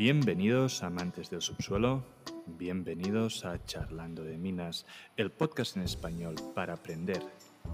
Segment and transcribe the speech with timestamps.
[0.00, 2.02] Bienvenidos amantes del subsuelo,
[2.46, 4.86] bienvenidos a Charlando de Minas,
[5.18, 7.20] el podcast en español para aprender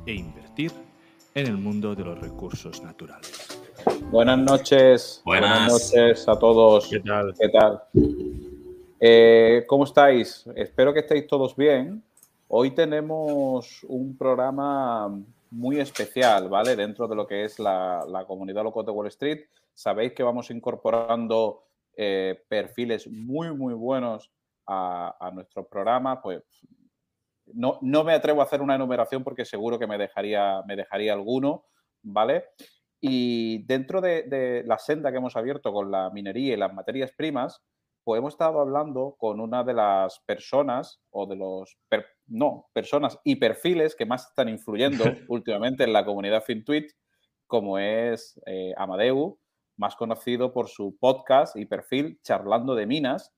[0.07, 0.73] e invertir
[1.37, 3.63] en el mundo de los recursos naturales.
[4.11, 5.23] Buenas noches.
[5.25, 5.71] Buenas.
[5.71, 6.89] noches a todos.
[6.89, 7.33] ¿Qué tal?
[7.39, 7.83] ¿Qué tal?
[8.99, 10.49] Eh, ¿Cómo estáis?
[10.57, 12.03] Espero que estéis todos bien.
[12.49, 15.17] Hoy tenemos un programa
[15.53, 16.75] muy especial, ¿vale?
[16.75, 19.45] Dentro de lo que es la, la comunidad loco de Wall Street.
[19.73, 21.66] Sabéis que vamos incorporando
[21.97, 24.31] eh, perfiles muy, muy buenos
[24.67, 26.21] a, a nuestro programa.
[26.21, 26.43] Pues
[27.47, 31.13] no, no, me atrevo a hacer una enumeración porque seguro que me dejaría, me dejaría
[31.13, 31.65] alguno,
[32.03, 32.45] ¿vale?
[33.01, 37.13] Y dentro de, de la senda que hemos abierto con la minería y las materias
[37.17, 37.63] primas,
[38.07, 43.19] pues hemos estado hablando con una de las personas o de los, per, no, personas
[43.25, 46.87] y perfiles que más están influyendo últimamente en la comunidad FinTweet,
[47.49, 49.41] como es eh, Amadeu,
[49.77, 53.33] más conocido por su podcast y perfil Charlando de Minas,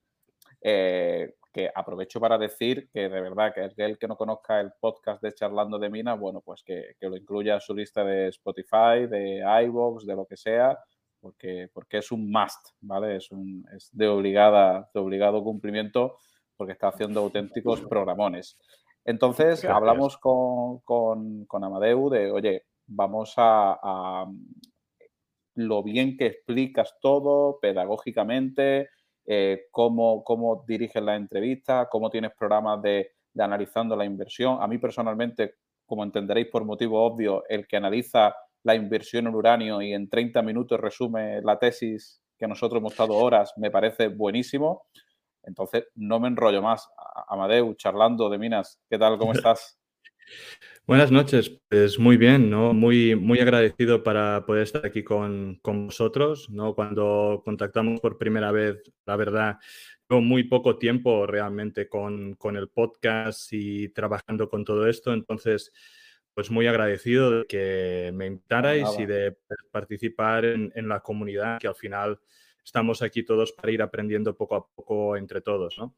[0.61, 5.23] eh, que aprovecho para decir que de verdad que el que no conozca el podcast
[5.23, 9.07] de Charlando de Minas, bueno, pues que, que lo incluya en su lista de Spotify,
[9.09, 10.79] de iVoox, de lo que sea,
[11.21, 13.17] porque, porque es un must, ¿vale?
[13.17, 16.17] Es, un, es de, obligada, de obligado cumplimiento
[16.57, 18.59] porque está haciendo auténticos programones.
[19.05, 19.73] Entonces, Gracias.
[19.73, 24.27] hablamos con, con, con, Amadeu de, oye, vamos a, a,
[25.59, 28.91] lo bien que explicas todo pedagógicamente,
[29.27, 34.59] eh, cómo, cómo diriges la entrevista, cómo tienes programas de, de analizando la inversión.
[34.61, 39.83] A mí personalmente, como entenderéis por motivo obvio, el que analiza la inversión en uranio
[39.83, 44.87] y en 30 minutos resume la tesis que nosotros hemos estado horas, me parece buenísimo.
[45.43, 46.89] Entonces, no me enrollo más.
[47.27, 49.19] Amadeu, charlando de minas, ¿qué tal?
[49.19, 49.78] ¿Cómo estás?
[50.87, 52.73] Buenas noches, pues muy bien, ¿no?
[52.73, 56.75] Muy, muy agradecido para poder estar aquí con, con vosotros, ¿no?
[56.75, 59.59] Cuando contactamos por primera vez, la verdad,
[60.09, 65.73] llevo muy poco tiempo realmente con, con el podcast y trabajando con todo esto, entonces
[66.33, 69.37] pues muy agradecido de que me invitarais y de
[69.71, 72.19] participar en, en, la comunidad, que al final
[72.65, 75.95] estamos aquí todos para ir aprendiendo poco a poco entre todos, ¿no?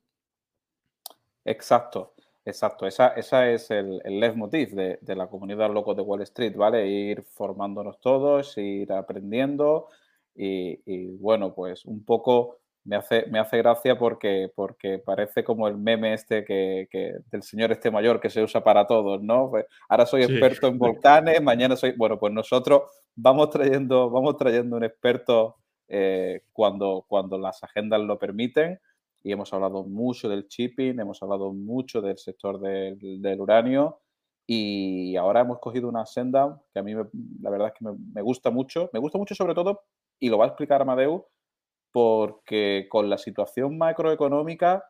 [1.44, 2.14] Exacto,
[2.50, 2.86] exacto.
[2.86, 6.86] Esa, esa es el, el leitmotiv de, de, la comunidad loco de Wall Street, ¿vale?
[6.86, 9.88] Ir formándonos todos, ir aprendiendo
[10.34, 15.68] y, y bueno, pues un poco me hace, me hace gracia porque, porque parece como
[15.68, 19.50] el meme este que, que, del señor este mayor que se usa para todos, ¿no?
[19.50, 20.72] Pues ahora soy experto sí.
[20.72, 21.92] en volcanes, mañana soy...
[21.92, 22.82] Bueno, pues nosotros
[23.14, 25.56] vamos trayendo, vamos trayendo un experto
[25.88, 28.80] eh, cuando, cuando las agendas lo permiten
[29.22, 34.00] y hemos hablado mucho del shipping, hemos hablado mucho del sector del, del uranio
[34.46, 37.04] y ahora hemos cogido una senda que a mí me,
[37.40, 39.82] la verdad es que me, me gusta mucho, me gusta mucho sobre todo,
[40.18, 41.26] y lo va a explicar Amadeu,
[41.92, 44.84] porque con la situación macroeconómica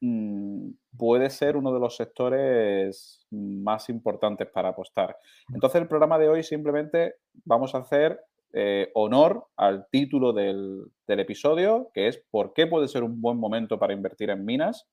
[0.00, 5.16] mmm, puede ser uno de los sectores más importantes para apostar.
[5.52, 8.20] Entonces, el programa de hoy simplemente vamos a hacer
[8.52, 13.38] eh, honor al título del, del, episodio, que es ¿Por qué puede ser un buen
[13.38, 14.88] momento para invertir en minas?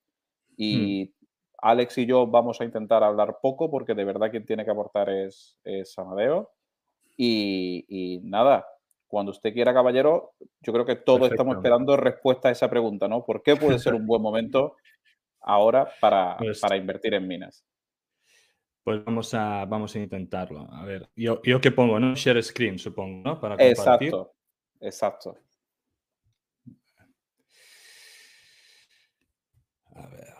[0.55, 1.25] Y mm.
[1.59, 5.09] Alex y yo vamos a intentar hablar poco porque de verdad quien tiene que aportar
[5.09, 6.51] es, es Amadeo.
[7.17, 8.65] Y, y nada,
[9.07, 11.41] cuando usted quiera, caballero, yo creo que todos Perfecto.
[11.41, 13.25] estamos esperando respuesta a esa pregunta, ¿no?
[13.25, 14.75] ¿Por qué puede ser un buen momento
[15.41, 17.65] ahora para, pues, para invertir en minas?
[18.87, 20.65] Pues vamos a, vamos a intentarlo.
[20.71, 22.15] A ver, yo, yo qué pongo, ¿no?
[22.15, 23.37] Share screen, supongo, ¿no?
[23.37, 24.07] Para compartir.
[24.07, 24.33] Exacto,
[24.79, 25.37] exacto.
[29.93, 30.33] A ver.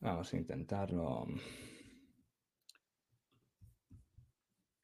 [0.00, 1.26] Vamos a intentarlo.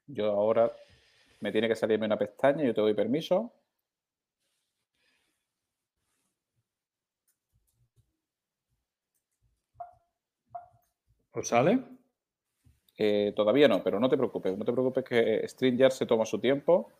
[0.06, 0.70] Yo ahora
[1.40, 3.54] me tiene que salirme una pestaña, yo te doy permiso.
[11.32, 11.82] ¿Os sale?
[12.98, 16.38] Eh, todavía no, pero no te preocupes, no te preocupes que Stringer se toma su
[16.38, 16.90] tiempo.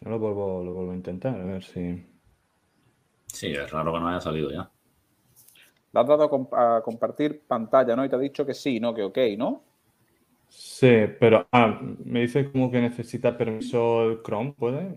[0.00, 2.06] Yo lo vuelvo, lo vuelvo a intentar, a ver si...
[3.26, 4.70] Sí, es raro que no haya salido ya.
[5.92, 8.04] Le has dado a, compartir pantalla, ¿no?
[8.04, 8.94] Y te ha dicho que sí, ¿no?
[8.94, 9.62] Que ok, ¿no?
[10.48, 14.96] Sí, pero ah, me dice como que necesita permiso el Chrome, ¿puede?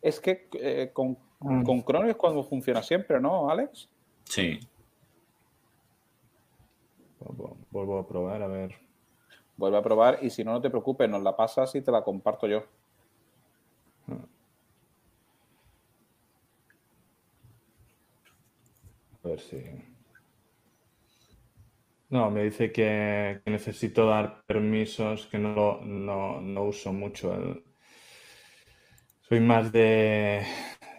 [0.00, 1.62] Es que eh, con, ah.
[1.64, 3.88] con Chrome es cuando funciona siempre, ¿no, Alex?
[4.24, 4.60] Sí.
[7.70, 8.74] Vuelvo a probar, a ver.
[9.56, 12.02] Vuelve a probar y si no, no te preocupes, nos la pasas y te la
[12.02, 12.64] comparto yo.
[19.24, 19.93] ver si...
[22.14, 27.64] No, me dice que, necesito dar permisos, que no, no, uso mucho el...
[29.22, 30.46] Soy más de...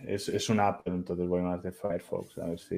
[0.06, 2.78] Es, es una app, entonces voy más de Firefox, a ver si...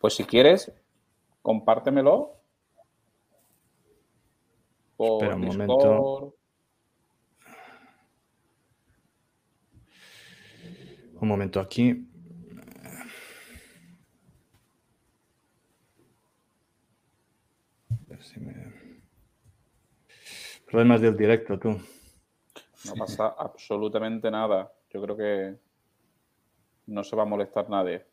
[0.00, 0.72] Pues si quieres,
[1.40, 2.32] compártemelo.
[4.98, 6.34] Espera un momento.
[11.20, 12.07] Un momento aquí.
[20.66, 21.70] Problemas del directo, tú.
[21.70, 24.72] No pasa absolutamente nada.
[24.90, 25.56] Yo creo que
[26.86, 28.06] no se va a molestar nadie.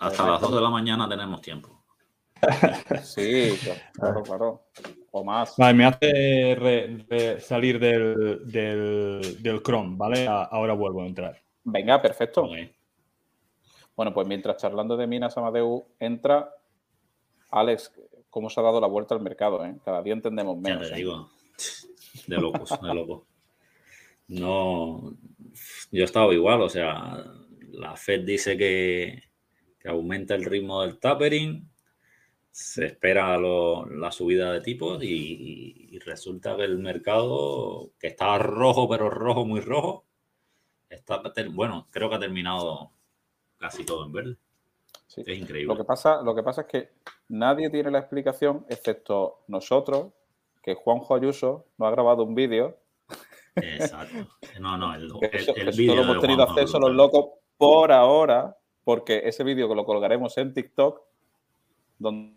[0.00, 1.84] Hasta las 2 de la mañana tenemos tiempo.
[3.02, 3.58] Sí,
[3.94, 4.64] claro, claro.
[5.12, 5.56] O más.
[5.56, 10.26] Vale, me hace salir del, del, Chrome, ¿vale?
[10.26, 11.40] ahora vuelvo a entrar.
[11.62, 12.48] Venga, perfecto.
[13.96, 16.50] Bueno, pues mientras charlando de Minas Amadeu entra,
[17.54, 17.92] Alex,
[18.30, 19.64] ¿cómo se ha dado la vuelta al mercado?
[19.64, 19.76] Eh?
[19.84, 20.82] Cada día entendemos menos.
[20.82, 20.96] Ya te ¿eh?
[21.04, 21.30] digo,
[22.26, 23.22] de locos, de locos.
[24.26, 25.14] No,
[25.92, 27.24] yo he estado igual, o sea,
[27.70, 29.22] la Fed dice que,
[29.78, 31.70] que aumenta el ritmo del tapering,
[32.50, 39.10] se espera la subida de tipos y, resulta que el mercado, que estaba rojo, pero
[39.10, 40.06] rojo, muy rojo,
[40.88, 42.90] está, bueno, creo que ha terminado
[43.58, 44.36] casi todo en verde.
[45.08, 45.66] Es increíble.
[45.66, 46.90] Lo que, pasa, lo que pasa es que
[47.28, 50.12] nadie tiene la explicación, excepto nosotros,
[50.62, 52.78] que Juanjo Ayuso nos ha grabado un vídeo.
[53.54, 54.26] Exacto.
[54.60, 55.12] No, no, el,
[55.56, 56.02] el, vídeo.
[56.02, 60.52] hemos tenido acceso a los locos por ahora porque ese vídeo que lo colgaremos en
[60.52, 61.00] TikTok,
[61.98, 62.34] donde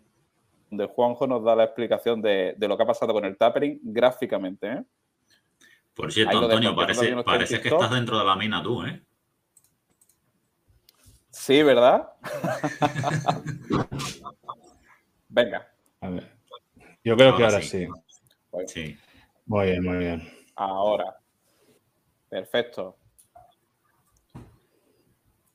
[0.94, 4.72] Juanjo nos da la explicación de, lo que ha pasado con el tapering gráficamente.
[4.72, 4.84] ¿eh?
[5.94, 9.02] Por cierto, Antonio, parece, que estás dentro de la mina tú, ¿eh?
[11.38, 12.10] Sí, ¿verdad?
[15.28, 15.72] Venga.
[16.00, 16.36] A ver.
[17.04, 17.86] Yo creo que ahora sí.
[18.66, 18.98] sí.
[19.46, 20.28] Muy bien, muy bien.
[20.56, 21.16] Ahora.
[22.28, 22.98] Perfecto.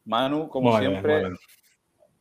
[0.06, 1.26] Manu, como siempre,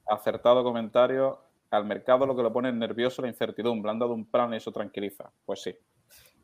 [0.08, 1.40] acertado comentario.
[1.70, 3.92] Al mercado lo que lo pone nervioso la incertidumbre.
[3.92, 5.30] Han dado un plan y eso tranquiliza.
[5.46, 5.74] Pues sí.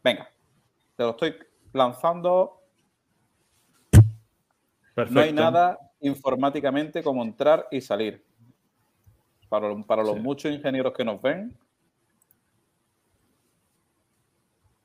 [0.04, 0.30] Venga,
[0.96, 1.36] te lo estoy
[1.72, 2.62] lanzando.
[5.10, 8.24] No hay nada informáticamente como entrar y salir.
[9.48, 11.56] Para, para los muchos ingenieros que nos ven,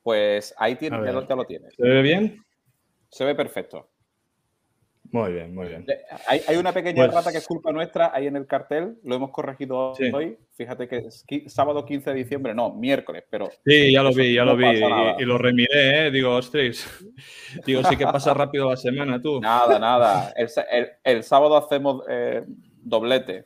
[0.02, 1.74] pues ahí tienes, ya lo tienes.
[1.74, 2.44] ¿Se ve bien?
[3.08, 3.88] Se ve perfecto.
[5.14, 5.86] Muy bien, muy bien.
[6.26, 9.30] Hay, una pequeña pues rata que es culpa nuestra ahí en el cartel, lo hemos
[9.30, 10.36] corregido hoy.
[10.56, 13.48] Fíjate que es sábado 15 de diciembre, no, miércoles, pero.
[13.64, 14.66] Sí, ya lo vi, ya lo vi.
[14.66, 16.10] Y, lo remiré, ¿eh?
[16.10, 16.84] Digo, ostras.
[17.64, 19.40] Digo, sí que pasa rápido la semana, tú.
[19.40, 20.34] Nada, nada.
[21.04, 22.42] El, sábado hacemos eh,
[22.82, 23.44] doblete.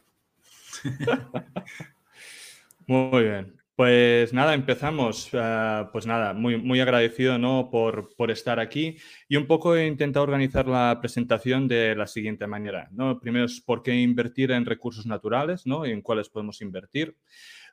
[2.87, 3.58] Muy bien.
[3.79, 5.31] Pues nada, empezamos.
[5.35, 7.69] Ah, pues nada, muy, muy agradecido ¿no?
[7.71, 8.97] por, por, estar aquí
[9.29, 12.89] y un poco he intentado organizar la presentación de la siguiente manera.
[12.91, 13.21] ¿no?
[13.21, 15.87] Primero es por qué invertir en recursos naturales ¿no?
[15.87, 17.17] y en cuáles podemos invertir.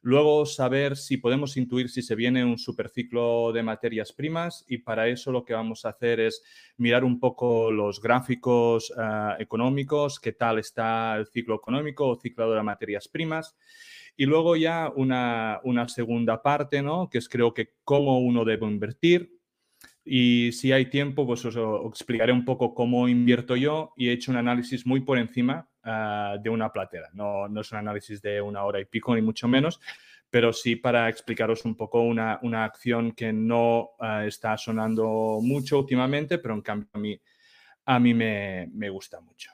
[0.06, 5.08] Luego saber si podemos intuir si se viene un superciclo de materias primas y para
[5.08, 6.44] eso lo que vamos a hacer es
[6.78, 12.52] mirar un poco los gráficos ah, económicos, qué tal está el ciclo económico o ciclo
[12.52, 13.56] de materias primas.
[14.16, 17.10] Y luego ya una, segunda parte, ¿no?
[17.10, 19.40] Que es creo que cómo uno debe invertir.
[20.04, 21.58] Y si hay tiempo, pues os,
[21.90, 26.38] explicaré un poco cómo invierto yo y he hecho un análisis muy por encima ah,
[26.42, 27.10] de una platera.
[27.14, 29.80] No, no es un análisis de una hora y pico, ni mucho menos,
[30.30, 36.40] pero sí para explicaros un poco una, acción que no ah, está sonando mucho últimamente,
[36.40, 37.22] pero en cambio a mí,
[37.86, 39.52] a mí me, me gusta mucho.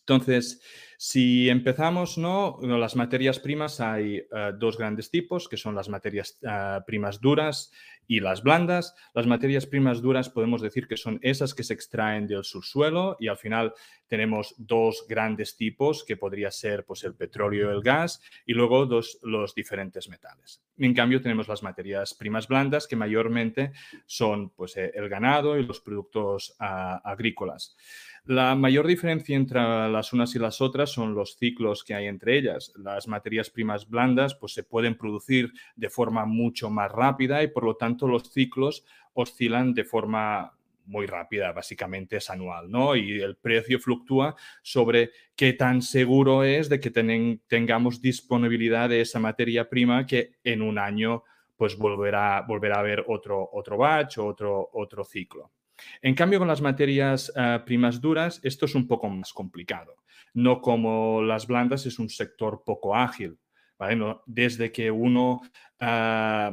[0.00, 0.60] Entonces,
[0.98, 2.58] si empezamos, ¿no?
[2.62, 6.38] Las materias primas hay eh, dos grandes tipos, que son las materias
[6.84, 7.70] primas duras
[8.10, 8.96] y las blandas.
[9.14, 13.28] Las materias primas duras podemos decir que son esas que se extraen del subsuelo y
[13.28, 13.72] al final
[14.08, 19.20] tenemos dos grandes tipos, que podría ser pues, el petróleo el gas, y luego dos,
[19.22, 20.60] los diferentes metales.
[20.76, 23.70] En cambio, tenemos las materias primas blandas, que mayormente
[24.06, 27.76] son pues, eh, el ganado y los productos ah, agrícolas.
[28.24, 32.36] La mayor diferencia entre las unas y las otras son los ciclos que hay entre
[32.36, 32.72] ellas.
[32.76, 37.64] Las materias primas blandas pues, se pueden producir de forma mucho más rápida y por
[37.64, 40.52] lo tanto los ciclos oscilan de forma
[40.86, 42.96] muy rápida, básicamente es anual, ¿no?
[42.96, 49.20] Y el precio fluctúa sobre qué tan seguro es de que tengamos disponibilidad de esa
[49.20, 51.22] materia prima que en un año
[51.56, 55.52] pues volverá, volverá a haber otro, otro batch o otro, otro ciclo.
[56.02, 59.96] En cambio, con las materias eh, primas duras, esto es un poco más complicado.
[60.34, 63.38] No como las blandas, es un sector poco ágil.
[64.26, 65.40] Desde que uno
[65.80, 66.52] ah,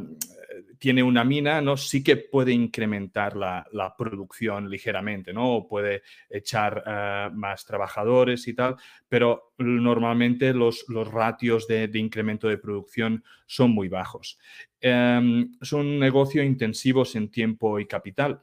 [0.79, 5.33] tiene una mina, sí que puede incrementar la, producción ligeramente.
[5.35, 8.75] O puede echar ah, más trabajadores y tal,
[9.07, 14.37] pero normalmente los, ratios de, incremento de producción son muy bajos.
[14.79, 18.41] Em, es un negocio intensivo en tiempo y capital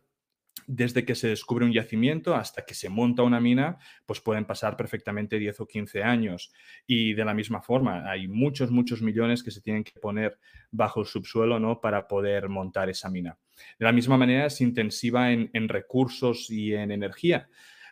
[0.66, 4.76] desde que se descubre un yacimiento hasta que se monta una mina, pues pueden pasar
[4.76, 6.52] perfectamente 10 o 15 años.
[6.86, 10.38] Y de la misma forma, hay muchos, muchos millones que se tienen que poner
[10.70, 11.80] bajo el subsuelo ¿no?
[11.80, 13.38] para poder montar esa mina.
[13.78, 17.48] De la misma manera, es intensiva en, en recursos y en energía.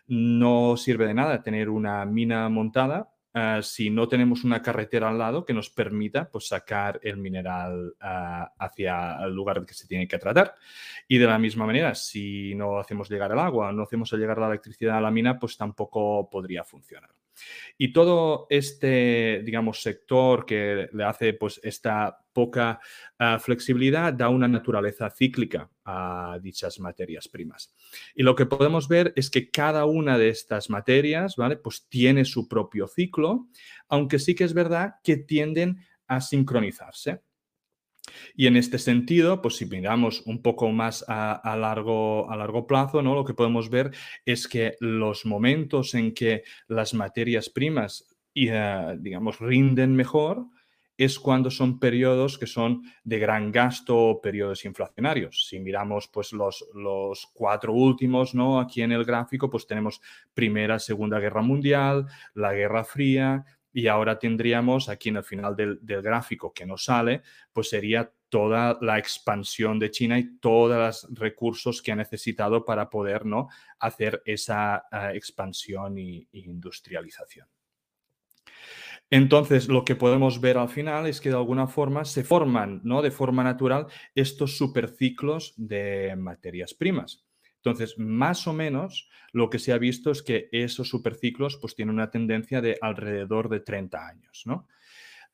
[0.06, 5.18] No sirve de nada tener una mina montada Ah, si no tenemos una carretera al
[5.18, 10.06] lado que nos permita pues, sacar el mineral ah, hacia el lugar que se tiene
[10.06, 10.54] que tratar.
[11.08, 14.48] Y de la misma manera, si no hacemos llegar el agua, no hacemos llegar la
[14.48, 17.10] electricidad a la mina, pues tampoco podría funcionar.
[17.78, 22.80] Y todo este, digamos, sector que le hace pues esta poca
[23.18, 27.74] ah, flexibilidad da una naturaleza cíclica a dichas materias primas.
[28.14, 31.56] Y lo que podemos ver es que cada una de estas materias, ¿vale?
[31.56, 33.48] Pues tiene su propio ciclo,
[33.88, 37.22] aunque sí que es verdad que tienden a sincronizarse.
[38.34, 43.02] Y en este sentido, pues si miramos un poco más a, largo, a largo plazo,
[43.02, 43.14] ¿no?
[43.14, 43.92] lo que podemos ver
[44.24, 50.46] es que los momentos en que las materias primas, eh, digamos, rinden mejor,
[50.96, 55.46] es cuando son periodos que son de gran gasto o periodos inflacionarios.
[55.48, 58.60] Si miramos pues los, los, cuatro últimos, ¿no?
[58.60, 60.00] Aquí en el gráfico, pues tenemos
[60.34, 65.78] Primera, Segunda Guerra Mundial, la Guerra Fría, y ahora tendríamos aquí en el final del,
[65.82, 71.82] gráfico que nos sale, pues sería toda la expansión de China y todos los recursos
[71.82, 73.48] que ha necesitado para poder ¿no?
[73.78, 77.46] hacer esa eh, expansión e industrialización.
[79.10, 83.02] Entonces, lo que podemos ver al final es que de alguna forma se forman ¿no?
[83.02, 87.26] de forma natural estos superciclos de materias primas.
[87.64, 91.94] Entonces, más o menos lo que se ha visto es que esos superciclos pues tienen
[91.94, 94.66] una tendencia de alrededor de 30 años, ¿no?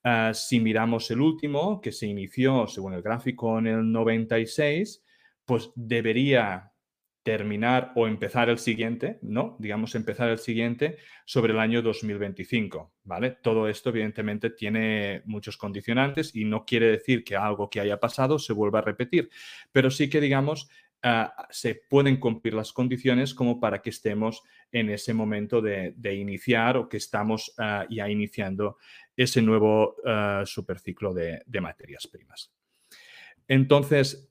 [0.04, 5.02] Ah, si miramos el último, que se inició, según el gráfico, en el 96,
[5.46, 6.72] pues debería
[7.22, 9.56] terminar o empezar el siguiente, ¿no?
[9.58, 13.32] Digamos, empezar el siguiente sobre el año 2025, ¿vale?
[13.42, 18.38] Todo esto, evidentemente, tiene muchos condicionantes y no quiere decir que algo que haya pasado
[18.38, 19.28] se vuelva a repetir,
[19.72, 20.70] pero sí que, digamos,
[21.00, 26.76] Ah, se pueden cumplir las condiciones como para que estemos en ese momento de, iniciar
[26.76, 28.78] o que estamos ah, ya iniciando
[29.16, 32.52] ese nuevo uh, superciclo de, materias primas.
[33.46, 34.28] Entonces,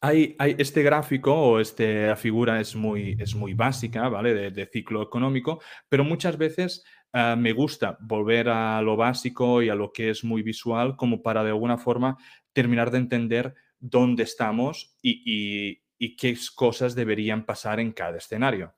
[0.00, 4.50] hay, este gráfico o esta figura es muy, es muy básica, ¿vale?
[4.50, 9.92] De, ciclo económico, pero muchas veces me gusta volver a lo básico y a lo
[9.92, 12.18] que es muy visual como para de alguna forma
[12.52, 15.80] terminar de entender dónde estamos y
[16.16, 18.74] qué cosas deberían pasar en cada escenario.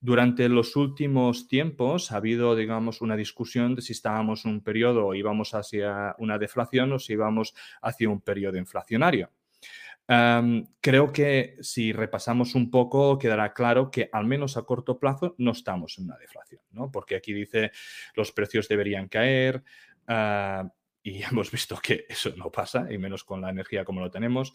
[0.00, 5.14] Durante los últimos tiempos ha habido, digamos, una discusión de si estábamos en un periodo
[5.14, 9.30] íbamos hacia una deflación o si íbamos hacia un periodo inflacionario.
[10.80, 15.52] creo que si repasamos un poco quedará claro que al menos a corto plazo no
[15.52, 16.90] estamos en una deflación, ¿no?
[16.92, 17.72] porque aquí dice
[18.14, 19.64] los precios deberían caer
[20.06, 20.68] ah,
[21.02, 24.54] y hemos visto que eso no pasa, y menos con la energía como lo tenemos.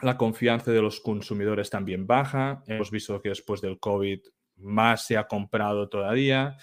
[0.00, 2.62] La confianza de los consumidores también baja.
[2.66, 4.20] Hemos visto que después del COVID
[4.56, 6.56] más se ha comprado todavía.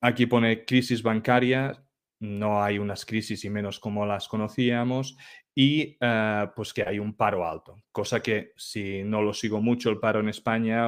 [0.00, 1.84] Aquí pone crisis bancaria.
[2.20, 5.16] No hay unas crisis y menos como las conocíamos
[5.60, 9.90] y eh, pues que hay un paro alto, cosa que si no lo sigo mucho
[9.90, 10.86] el paro en España,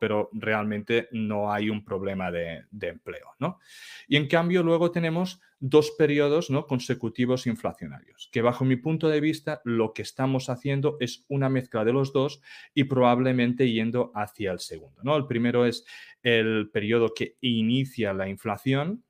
[0.00, 3.28] pero realmente no hay un problema de, empleo.
[3.38, 3.60] ¿no?
[4.08, 6.66] Y en cambio luego tenemos dos periodos ¿no?
[6.66, 11.84] consecutivos inflacionarios, que bajo mi punto de vista lo que estamos haciendo es una mezcla
[11.84, 12.40] de los dos
[12.74, 15.00] y probablemente yendo hacia el segundo.
[15.04, 15.16] ¿no?
[15.16, 15.84] El primero es
[16.24, 19.04] el periodo que inicia la inflación,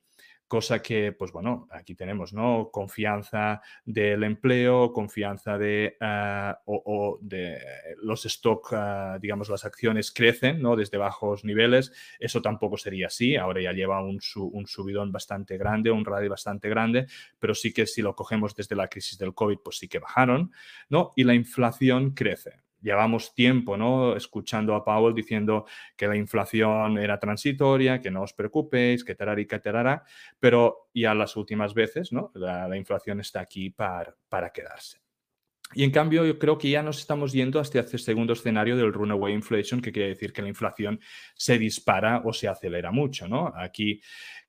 [0.49, 2.71] cosa que, pues bueno, aquí tenemos, ¿no?
[2.73, 7.59] Confianza del empleo, confianza de, ah, o, de
[8.01, 10.75] los stock, ah, digamos, las acciones crecen, ¿no?
[10.75, 11.93] Desde bajos niveles.
[12.19, 13.37] Eso tampoco sería así.
[13.37, 17.05] Ahora ya lleva un, un subidón bastante grande, un radio bastante grande,
[17.37, 20.51] pero sí que si lo cogemos desde la crisis del COVID, pues sí que bajaron,
[20.89, 21.13] ¿no?
[21.15, 24.15] Y la inflación crece llevamos tiempo ¿no?
[24.15, 29.41] escuchando a Powell diciendo que la inflación era transitoria, que no os preocupéis, que tarara
[29.41, 30.03] y que tarara,
[30.39, 32.31] pero ya las últimas veces ¿no?
[32.35, 34.99] la, inflación está aquí para, para quedarse.
[35.75, 38.91] Y en cambio, yo creo que ya nos estamos yendo hasta este segundo escenario del
[38.91, 40.99] runaway inflation, que quiere decir que la inflación
[41.35, 43.53] se dispara o se acelera mucho, ¿no?
[43.55, 44.01] Aquí,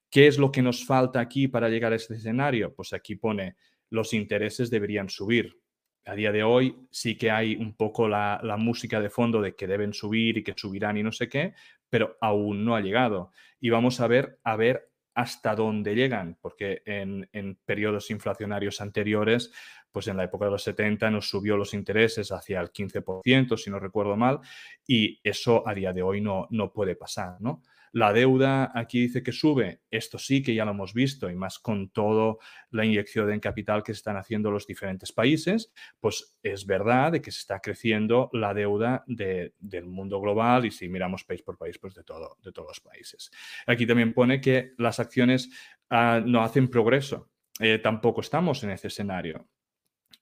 [0.08, 2.72] ¿qué es lo que nos falta aquí para llegar a este escenario?
[2.74, 3.56] Pues aquí pone
[3.90, 5.58] los intereses deberían subir.
[6.06, 9.66] A día de hoy sí que hay un poco la, música de fondo de que
[9.66, 11.54] deben subir y que subirán y no sé qué,
[11.88, 13.32] pero aún no ha llegado.
[13.60, 19.52] Y vamos a ver, a ver hasta dónde llegan, porque en, en, periodos inflacionarios anteriores,
[19.92, 23.70] pues en la época de los 70 nos subió los intereses hacia el 15%, si
[23.70, 24.40] no recuerdo mal,
[24.86, 27.62] y eso a día de hoy no, no puede pasar, ¿no?
[27.92, 31.58] La deuda aquí dice que sube, esto sí que ya lo hemos visto y más
[31.58, 32.36] con toda
[32.70, 37.32] la inyección en capital que están haciendo los diferentes países, pues es verdad de que
[37.32, 41.78] se está creciendo la deuda de, del mundo global y si miramos país por país,
[41.78, 43.30] pues de, todo, de todos los países.
[43.66, 45.48] Aquí también pone que las acciones
[45.90, 47.30] uh, no hacen progreso.
[47.58, 49.48] Eh, tampoco estamos en ese escenario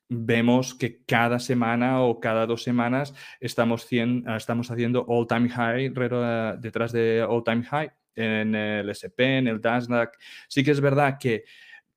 [0.09, 5.91] vemos que cada semana o cada dos semanas estamos, cien, estamos haciendo all time high
[6.59, 10.19] detrás de all time high en el SP, en el Nasdaq.
[10.49, 11.45] Sí que es verdad que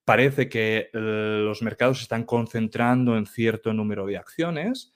[0.05, 4.93] parece que los mercados se están concentrando en cierto número de acciones,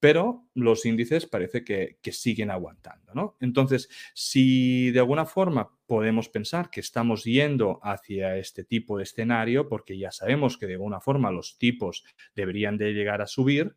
[0.00, 3.14] pero los índices parece que, siguen aguantando.
[3.14, 3.36] ¿no?
[3.40, 9.68] Entonces, si de alguna forma podemos pensar que estamos yendo hacia este tipo de escenario,
[9.68, 13.76] porque ya sabemos que de alguna forma los tipos deberían de llegar a subir,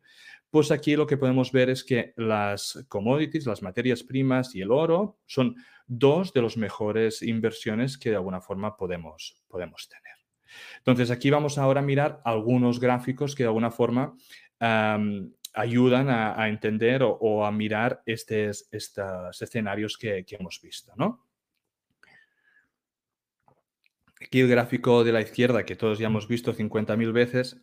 [0.50, 4.72] pues aquí lo que podemos ver es que las commodities, las materias primas y el
[4.72, 5.54] oro son
[5.86, 10.14] dos de las mejores inversiones que de alguna forma podemos, podemos tener.
[10.78, 14.16] Entonces, aquí vamos ahora a mirar algunos gráficos que de alguna forma
[15.52, 18.68] ayudan a, entender o, a mirar estos,
[19.40, 21.24] escenarios que, hemos visto, ¿no?
[24.22, 27.58] Aquí el gráfico de la izquierda, que todos ya hemos visto 50.000 veces,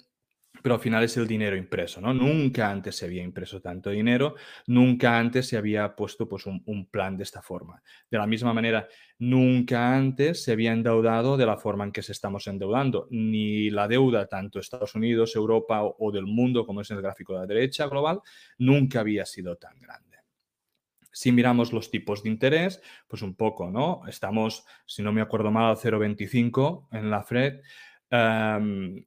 [0.64, 2.14] pero al final es el dinero impreso, ¿no?
[2.16, 4.36] Nunca antes se había impreso tanto dinero,
[4.66, 7.82] nunca antes se había puesto pues, un, plan de esta forma.
[8.10, 8.88] De la misma manera,
[9.20, 13.88] nunca antes se había endeudado de la forma en que se estamos endeudando, ni la
[13.88, 17.40] deuda, tanto Estados Unidos, Europa o, o del mundo, como es en el gráfico de
[17.40, 18.20] la derecha global,
[18.58, 20.07] nunca había sido tan grande.
[21.18, 24.04] Si miramos los tipos de interés, pues un poco, ¿no?
[24.08, 27.62] Estamos, si no me acuerdo mal, al 0,25 en la FRED.
[28.12, 29.04] Um,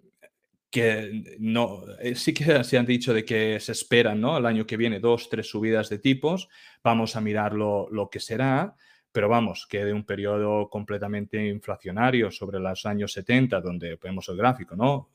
[0.69, 4.39] que no, eh, sí que se han dicho de que se esperan, ¿no?
[4.39, 6.49] El año que viene dos, tres subidas de tipos,
[6.83, 8.75] vamos a mirar lo, que será,
[9.13, 14.37] pero vamos, que de un periodo completamente inflacionario sobre los años 70, donde vemos el
[14.37, 15.11] gráfico, ¿no?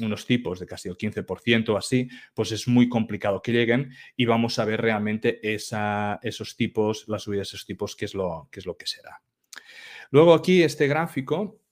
[0.00, 4.24] Unos tipos de casi el 15% o así, pues es muy complicado que lleguen y
[4.24, 8.48] vamos a ver realmente esa, esos tipos, las subidas de esos tipos, qué es lo,
[8.50, 9.22] qué es lo que será.
[10.10, 11.63] Luego aquí este gráfico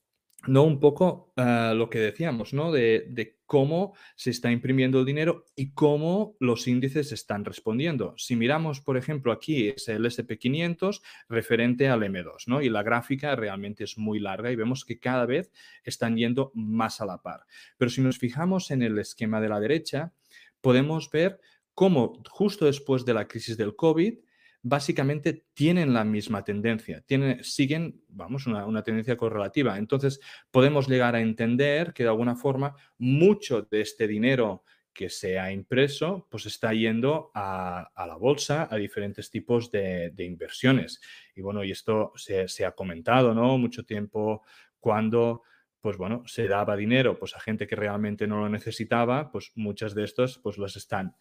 [0.47, 0.65] ¿no?
[0.65, 2.73] Un poco lo que decíamos, ¿no?
[2.73, 8.15] De, de, cómo se está imprimiendo el dinero y cómo los índices están respondiendo.
[8.17, 12.63] Si miramos, por ejemplo, aquí es el SP500 referente al M2, ¿no?
[12.63, 15.53] Y la gráfica realmente es muy larga y vemos que cada vez
[15.85, 17.45] están yendo más a la par.
[17.77, 20.15] Pero si nos fijamos en el esquema de la derecha,
[20.63, 21.39] podemos ver
[21.75, 24.15] cómo justo después de la crisis del COVID,
[24.63, 29.77] básicamente tienen la misma tendencia, tienen, siguen, vamos, una, tendencia correlativa.
[29.77, 30.21] Entonces,
[30.51, 35.51] podemos llegar a entender que de alguna forma mucho de este dinero que se ha
[35.51, 41.01] impreso, pues está yendo a, la bolsa, a diferentes tipos de, inversiones.
[41.35, 43.57] Y bueno, y esto se, se, ha comentado, ¿no?
[43.59, 44.43] Mucho tiempo
[44.79, 45.43] cuando,
[45.81, 49.95] pues bueno, se daba dinero pues a gente que realmente no lo necesitaba, pues muchas
[49.95, 51.17] de estas pues las están,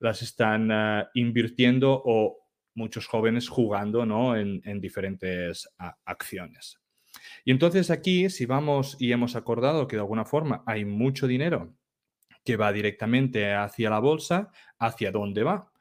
[0.00, 2.43] las están uh, invirtiendo o
[2.74, 4.36] muchos jóvenes jugando ¿no?
[4.36, 5.68] en, diferentes
[6.04, 6.80] acciones.
[7.44, 11.74] Y entonces aquí, si vamos y hemos acordado que de alguna forma hay mucho dinero
[12.44, 15.72] que va directamente hacia la bolsa, ¿hacia dónde va?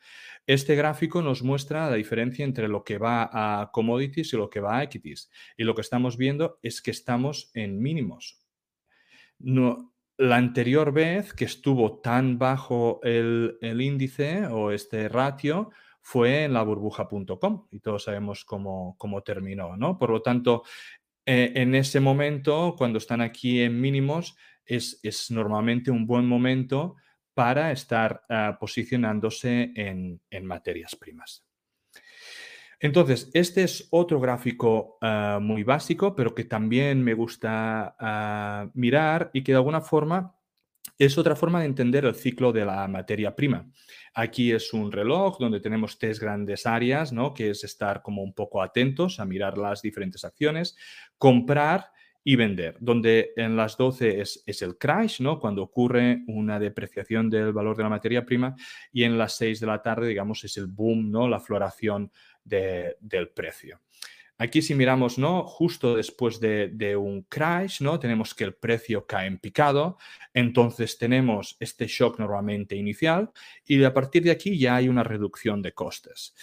[0.45, 4.59] Este gráfico nos muestra la diferencia entre lo que va a commodities y lo que
[4.59, 5.31] va a equities.
[5.57, 8.41] Y lo que estamos viendo es que estamos en mínimos.
[9.39, 15.71] No, la anterior vez que estuvo tan bajo el, el índice o este ratio
[16.03, 19.97] fue en la burbuja.com y todos sabemos cómo, cómo, terminó, ¿no?
[19.97, 20.63] Por lo tanto,
[21.25, 24.35] eh, en ese momento, cuando están aquí en mínimos,
[24.65, 26.97] es, es normalmente un buen momento
[27.33, 31.45] para estar uh, posicionándose en, en, materias primas.
[32.79, 39.31] Entonces, este es otro gráfico uh, muy básico, pero que también me gusta uh, mirar
[39.33, 40.35] y que de alguna forma
[41.05, 43.69] es otra forma de entender el ciclo de la materia prima.
[44.13, 47.33] Aquí es un reloj donde tenemos tres grandes áreas, ¿no?
[47.33, 50.75] que es estar como un poco atentos a mirar las diferentes acciones,
[51.17, 51.91] comprar
[52.23, 55.39] y vender, donde en las 12 es, el crash, ¿no?
[55.39, 58.55] Cuando ocurre una depreciación del valor de la materia prima
[58.93, 61.27] y en las 6 de la tarde, digamos, es el boom, ¿no?
[61.27, 62.11] La floración
[62.45, 63.81] de, del precio.
[64.39, 65.43] Aquí si miramos, ¿no?
[65.43, 67.99] Justo después de, un crash, ¿no?
[67.99, 69.97] Tenemos que el precio cae en picado,
[70.33, 73.31] entonces tenemos este shock normalmente inicial
[73.63, 76.33] y a partir de aquí ya hay una reducción de costes.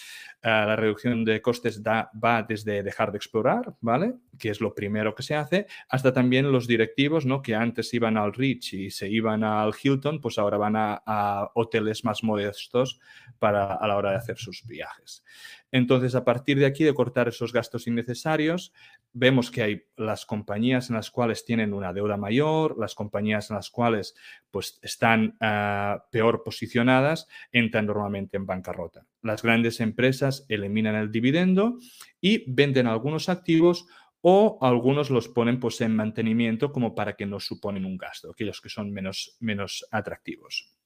[0.40, 4.14] Eh, la reducción de costes va desde dejar de explorar, ¿vale?
[4.38, 7.42] Que es lo primero que se hace, hasta también los directivos, ¿no?
[7.42, 11.50] Que antes iban al Rich y se iban al Hilton, pues ahora van a, a
[11.54, 13.00] hoteles más modestos
[13.40, 15.24] para, a la hora de hacer sus viajes.
[15.72, 18.72] Entonces, a partir de aquí, de cortar esos gastos innecesarios,
[19.12, 23.56] vemos que hay las compañías en las cuales tienen una deuda mayor, las compañías en
[23.56, 24.14] las cuales
[24.50, 29.06] pues, están ah, peor posicionadas, entran normalmente en bancarrota.
[29.22, 31.78] Las grandes empresas eliminan el dividendo
[32.20, 33.86] y venden algunos activos
[34.22, 38.60] o algunos los ponen pues, en mantenimiento como para que no suponen un gasto, aquellos
[38.60, 40.79] que son menos, menos atractivos.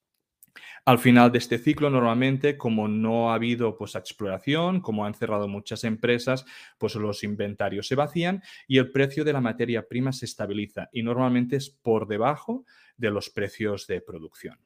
[0.86, 5.48] Al final de este ciclo, normalmente, como no ha habido pues, exploración, como han cerrado
[5.48, 6.44] muchas empresas,
[6.76, 11.02] pues los inventarios se vacían y el precio de la materia prima se estabiliza y
[11.02, 12.66] normalmente es por debajo
[12.98, 14.58] de los precios de producción.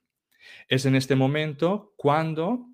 [0.67, 2.67] Es en este momento cuando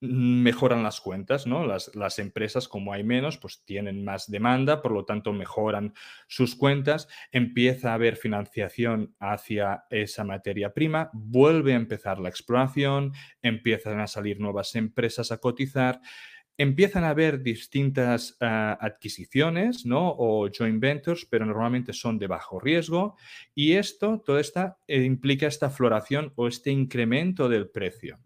[0.00, 1.66] mejoran las cuentas, ¿no?
[1.66, 5.92] Las, las, empresas, como hay menos, pues tienen más demanda, por lo tanto mejoran
[6.26, 13.12] sus cuentas, empieza a haber financiación hacia esa materia prima, vuelve a empezar la exploración,
[13.42, 16.00] empiezan a salir nuevas empresas a cotizar,
[16.60, 20.14] empiezan a haber distintas ah, adquisiciones, ¿no?
[20.18, 23.16] O joint ventures, pero normalmente son de bajo riesgo
[23.54, 28.18] y esto, todo esto eh, implica esta floración o este incremento del precio.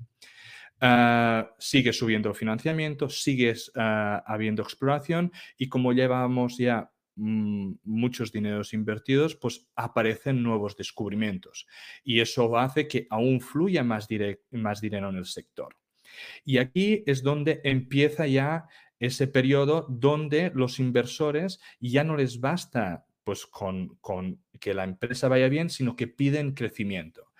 [0.80, 8.74] Ah, sigue subiendo financiamiento, sigue ah, habiendo exploración y como llevamos ya mm, muchos dineros
[8.74, 11.66] invertidos, pues aparecen nuevos descubrimientos
[12.02, 14.08] y eso hace que aún fluya más,
[14.50, 15.76] más dinero en el sector.
[16.44, 18.66] Y aquí es donde empieza ya
[18.98, 25.28] ese periodo donde los inversores ya no les basta pues con, con que la empresa
[25.28, 27.32] vaya bien, sino que piden crecimiento.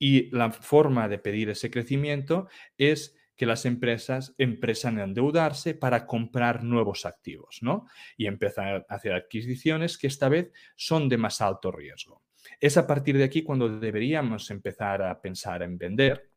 [0.00, 6.06] Y la forma de pedir ese crecimiento es que las empresas empiezan a endeudarse para
[6.06, 7.86] comprar nuevos activos, ¿no?
[8.16, 12.22] Y empezar a hacer adquisiciones que esta vez son de más alto riesgo.
[12.58, 16.29] Es a partir de aquí cuando deberíamos empezar a pensar en vender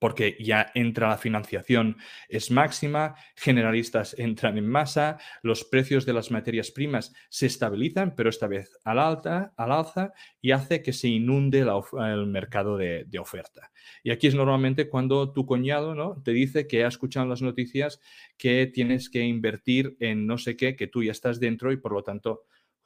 [0.00, 6.30] porque ya entra la financiación es máxima, generalistas entran en masa, los precios de las
[6.30, 11.08] materias primas se estabilizan, pero esta vez al, alta, al alza y hace que se
[11.08, 13.70] inunde el mercado de, oferta.
[14.02, 16.22] Y aquí es normalmente cuando tu cuñado ¿no?
[16.22, 18.00] te dice que ha escuchado las noticias
[18.38, 21.92] que tienes que invertir en no sé qué, que tú ya estás dentro y por
[21.92, 22.44] lo tanto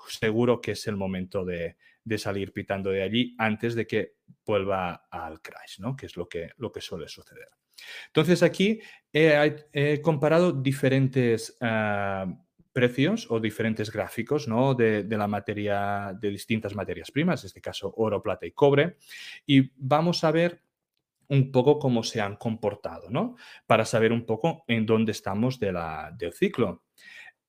[0.09, 5.07] seguro que es el momento de, de salir pitando de allí antes de que vuelva
[5.11, 5.97] al crash, ¿no?
[5.97, 7.49] que es lo que, lo que suele suceder.
[8.07, 8.81] Entonces aquí
[9.13, 12.27] he, comparado diferentes ah,
[12.73, 14.75] precios o diferentes gráficos ¿no?
[14.75, 18.97] de, la materia, de distintas materias primas, en este caso oro, plata y cobre,
[19.47, 20.63] y vamos a ver
[21.29, 23.37] un poco cómo se han comportado, ¿no?
[23.67, 26.83] Para saber un poco en dónde estamos del ciclo.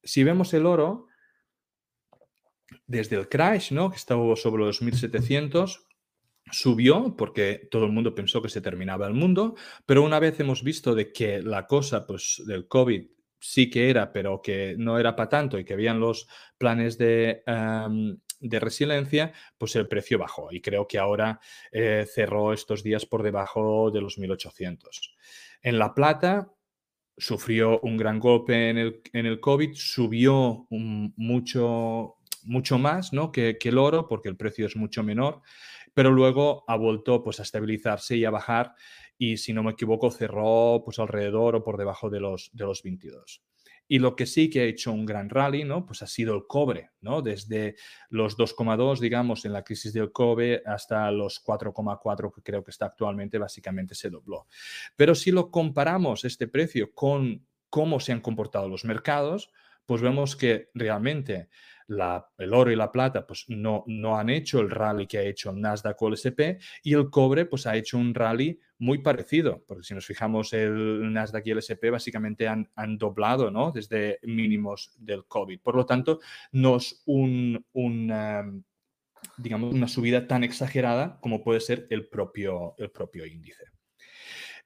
[0.02, 1.08] Si vemos el oro,
[2.88, 3.89] desde el crash, ¿no?
[3.89, 5.88] que estaba sobre los 1700,
[6.52, 10.63] subió porque todo el mundo pensó que se terminaba el mundo, pero una vez hemos
[10.63, 13.08] visto de que la cosa pues, del COVID
[13.39, 17.43] sí que era, pero que no era para tanto y que habían los planes de,
[17.45, 21.39] em, de resiliencia, pues el precio bajó y creo que ahora
[21.71, 25.15] eh, cerró estos días por debajo de los 1800.
[25.62, 26.52] En La Plata
[27.17, 33.32] sufrió un gran golpe en el, en el COVID, subió mucho mucho más ¿no?
[33.32, 35.42] que, el oro porque el precio es mucho menor,
[35.94, 38.74] pero luego ha vuelto pues, a estabilizarse y a bajar
[39.18, 42.84] y si no me equivoco cerró pues alrededor o por debajo de los, de los
[42.84, 43.44] 22.
[43.88, 45.86] Y lo que sí que ha hecho un gran rally, ¿no?
[45.86, 47.22] Pues ha sido el cobre, ¿no?
[47.22, 47.76] Desde
[48.10, 52.88] los 2,2, digamos, en la crisis del cobre hasta los 4,4 que creo que está
[52.88, 54.48] actualmente, básicamente se dobló.
[54.96, 59.52] Pero si lo comparamos este precio con cómo se han comportado los mercados,
[59.86, 61.50] pues vemos que realmente
[61.88, 65.52] el oro y la plata pues no, no han hecho el rally que ha hecho
[65.52, 69.63] el Nasdaq o el SP y el cobre pues ha hecho un rally muy parecido,
[69.67, 73.71] porque si nos fijamos el Nasdaq y el SP básicamente han, han doblado ¿no?
[73.71, 75.60] desde mínimos del COVID.
[75.62, 76.19] Por lo tanto,
[76.52, 78.63] no es un, un
[79.38, 83.75] digamos, una subida tan exagerada como puede ser el propio, el propio índice.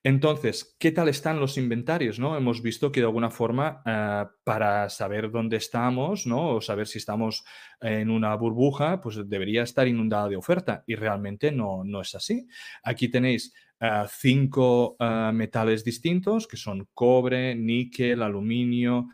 [0.03, 2.19] Entonces, ¿qué tal están los inventarios?
[2.19, 2.37] ¿no?
[2.37, 6.55] Hemos visto que de alguna forma, eh, para saber dónde estamos, ¿no?
[6.55, 7.43] o saber si estamos
[7.81, 12.47] en una burbuja, pues debería estar inundada de oferta y realmente no, no es así.
[12.83, 19.07] Aquí tenéis eh, cinco eh, metales distintos, que son cobre, níquel, aluminio,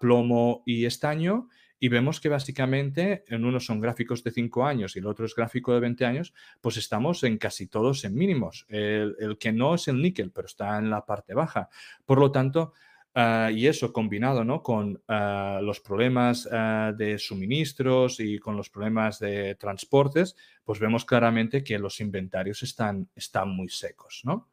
[0.00, 1.48] plomo y estaño,
[1.78, 5.34] y vemos que básicamente en uno son gráficos de 5 años y el otro es
[5.34, 8.66] gráfico de 20 años, pues estamos en casi todos en mínimos.
[8.68, 11.68] El, que no es el níquel, pero está en la parte baja.
[12.04, 12.72] Por lo tanto,
[13.14, 14.62] ah, y eso combinado ¿no?
[14.62, 20.34] con ah, los problemas ah, de suministros y con los problemas de transportes,
[20.64, 24.22] pues vemos claramente que los inventarios están, están muy secos.
[24.24, 24.48] ¿no?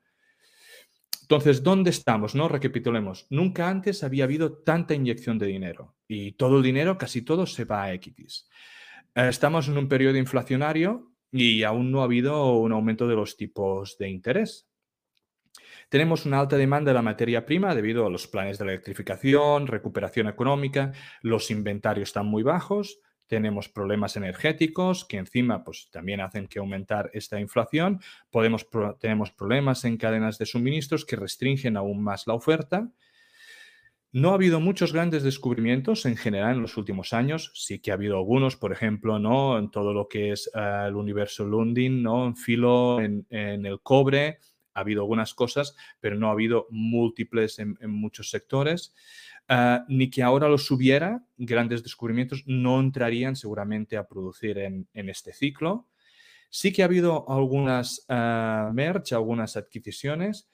[1.24, 2.36] Entonces, ¿dónde estamos?
[2.36, 3.28] No recapitulemos.
[3.30, 7.64] Nunca antes había habido tanta inyección de dinero y todo el dinero, casi todo, se
[7.64, 8.50] va a equities.
[9.16, 13.38] Eh, estamos en un periodo inflacionario y aún no ha habido un aumento de los
[13.38, 14.68] tipos de interés.
[15.88, 20.28] Tenemos una alta demanda de la materia prima debido a los planes de electrificación, recuperación
[20.28, 23.00] económica, los inventarios están muy bajos,
[23.34, 28.00] tenemos problemas energéticos que encima pues, también hacen que aumentar esta inflación,
[29.00, 32.92] tenemos problemas en cadenas de suministros que restringen aún más la oferta.
[34.12, 37.50] No ha habido muchos grandes descubrimientos en general en los últimos años.
[37.56, 39.58] Sí que ha habido algunos, por ejemplo, ¿no?
[39.58, 42.28] en todo lo que es eh, el universo Lundin, ¿no?
[42.28, 44.38] en filo, en, el cobre.
[44.76, 48.94] Ha habido algunas cosas, pero no ha habido múltiples en muchos sectores.
[49.50, 55.34] Ah, ni que ahora los hubiera, grandes descubrimientos no entrarían seguramente a producir en, este
[55.34, 55.90] ciclo.
[56.50, 60.48] Sí que ha habido algunas uh, merch, algunas adquisiciones,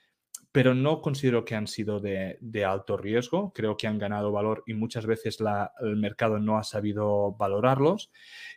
[0.52, 3.54] pero no considero que han sido de, alto riesgo.
[3.54, 5.38] Creo que han ganado valor y muchas veces
[5.82, 8.12] el mercado no ha sabido valorarlos.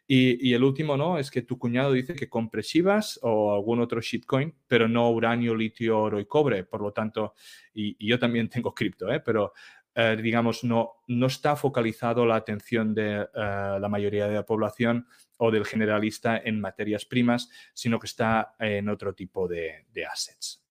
[0.07, 1.19] Y, el último, ¿no?
[1.19, 5.55] Es que tu cuñado dice que compre Shivas o algún otro shitcoin, pero no uranio,
[5.55, 6.65] litio, oro y cobre.
[6.65, 7.35] Por lo tanto,
[7.75, 9.21] y, y yo también tengo cripto, ¿eh?
[9.21, 9.53] Pero
[9.95, 15.07] eh, digamos, no, no está focalizado la atención de eh, la mayoría de la población
[15.39, 20.62] o del generalista en materias primas, sino que está en otro tipo de assets.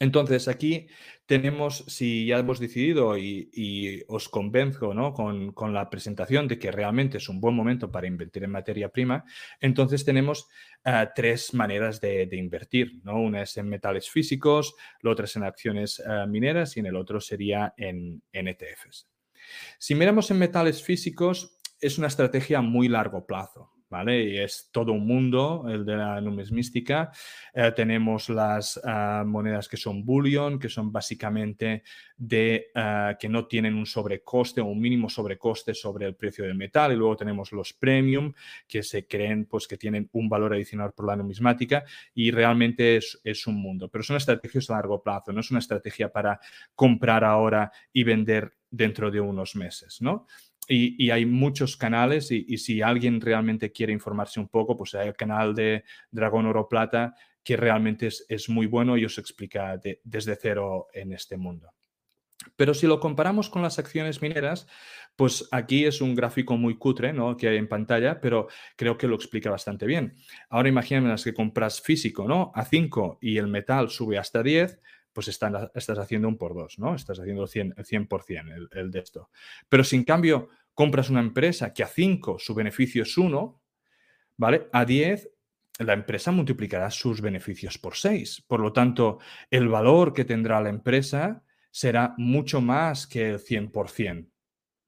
[0.00, 0.88] Entonces, aquí
[1.26, 5.14] tenemos, si ya hemos decidido y, os convenzo ¿no?
[5.14, 9.24] con, la presentación de que realmente es un buen momento para invertir en materia prima,
[9.60, 10.48] entonces tenemos
[10.84, 13.00] eh, tres maneras de, invertir.
[13.04, 13.20] ¿no?
[13.20, 16.96] Una es en metales físicos, la otra es en acciones eh, mineras y en el
[16.96, 19.08] otro sería en, en ETFs.
[19.78, 23.73] Si miramos en metales físicos, es una estrategia a muy largo plazo.
[24.02, 27.12] Y es todo un mundo, el de la numismística.
[27.52, 31.82] Eh, tenemos las ah, monedas que son bullion, que son básicamente
[32.16, 36.56] de ah, que no tienen un sobrecoste o un mínimo sobrecoste sobre el precio del
[36.56, 36.92] metal.
[36.92, 38.32] Y luego tenemos los premium,
[38.66, 43.46] que se creen pues, que tienen un valor adicional por la numismática y realmente es,
[43.46, 43.88] un mundo.
[43.88, 46.40] Pero son estrategias a largo plazo, no es una estrategia para
[46.74, 50.26] comprar ahora y vender dentro de unos meses, ¿no?
[50.68, 55.16] Y, hay muchos canales y, si alguien realmente quiere informarse un poco, pues hay el
[55.16, 60.88] canal de Dragón Oro Plata que realmente es, muy bueno y os explica desde cero
[60.94, 61.74] en este mundo.
[62.56, 64.66] Pero si lo comparamos con las acciones mineras,
[65.16, 67.36] pues aquí es un gráfico muy cutre ¿no?
[67.36, 70.16] que hay en pantalla, pero creo que lo explica bastante bien.
[70.48, 72.52] Ahora imagínate que compras físico ¿no?
[72.54, 74.80] a 5 y el metal sube hasta 10,
[75.14, 76.94] pues estás haciendo un por dos, ¿no?
[76.94, 79.30] Estás haciendo 100%, 100 el, el, de esto.
[79.68, 83.62] Pero si en cambio compras una empresa que a 5 su beneficio es 1,
[84.36, 84.68] ¿vale?
[84.72, 85.30] A 10
[85.78, 88.44] la empresa multiplicará sus beneficios por 6.
[88.46, 89.18] Por lo tanto,
[89.50, 94.30] el valor que tendrá la empresa será mucho más que el 100%,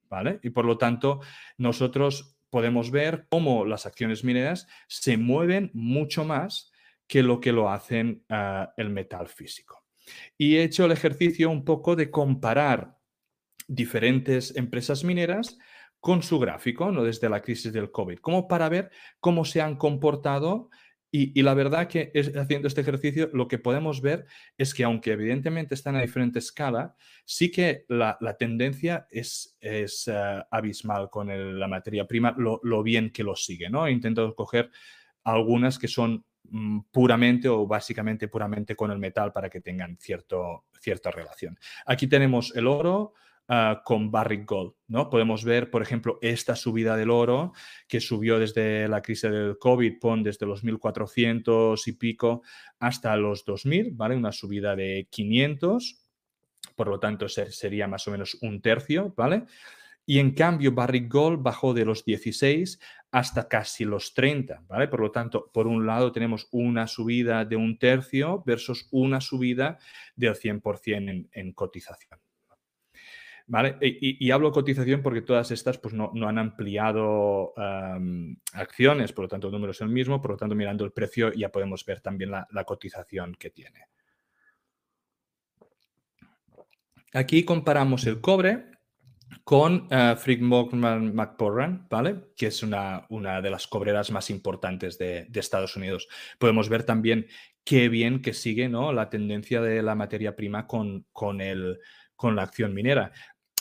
[0.08, 0.38] ¿vale?
[0.42, 1.20] Y por lo tanto,
[1.58, 6.72] nosotros podemos ver cómo las acciones mineras se mueven mucho más
[7.08, 9.85] que lo que lo hacen ah, el metal físico.
[10.38, 12.96] Y he hecho el ejercicio un poco de comparar
[13.68, 15.58] diferentes empresas mineras
[16.00, 17.02] con su gráfico, ¿no?
[17.02, 18.90] desde la crisis del COVID, como para ver
[19.20, 20.70] cómo se han comportado.
[21.10, 24.26] Y, la verdad que haciendo este ejercicio lo que podemos ver
[24.58, 30.44] es que aunque evidentemente están a diferente escala, sí que la, tendencia es, es eh,
[30.50, 33.70] abismal con la materia prima, lo, bien que lo sigue.
[33.70, 33.86] ¿no?
[33.86, 34.70] He intentado coger
[35.24, 36.26] algunas que son
[36.90, 41.58] puramente o básicamente puramente con el metal para que tengan cierto, cierta relación.
[41.86, 43.14] Aquí tenemos el oro,
[43.48, 44.74] ah, con Barrick Gold.
[44.88, 45.10] ¿no?
[45.10, 47.52] Podemos ver, por ejemplo, esta subida del oro
[47.88, 52.42] que subió desde la crisis del COVID, pon desde los 1.400 y pico
[52.78, 54.16] hasta los 2.000, ¿vale?
[54.16, 56.02] Una subida de 500,
[56.74, 59.44] por lo tanto sería más o menos un tercio, ¿vale?
[60.06, 62.78] Y en cambio Barrick Gold bajó de los 16
[63.10, 64.86] hasta casi los 30, ¿vale?
[64.86, 69.78] Por lo tanto, por un lado tenemos una subida de un tercio versus una subida
[70.14, 72.20] del 100% en, cotización.
[73.48, 73.76] ¿Vale?
[73.80, 77.54] Y, hablo cotización porque todas estas pues, no, han ampliado
[78.52, 81.32] acciones, por lo tanto el número es el mismo, por lo tanto mirando el precio
[81.32, 83.86] ya podemos ver también la cotización que tiene.
[87.12, 88.75] Aquí comparamos el cobre
[89.44, 92.32] con uh, Frick McPorran, ¿vale?
[92.36, 96.08] Que es una, una, de las cobreras más importantes de, Estados Unidos.
[96.38, 97.26] Podemos ver también
[97.64, 98.92] qué bien que sigue ¿no?
[98.92, 101.78] la tendencia de la materia prima con, con, el,
[102.14, 103.12] con la acción minera.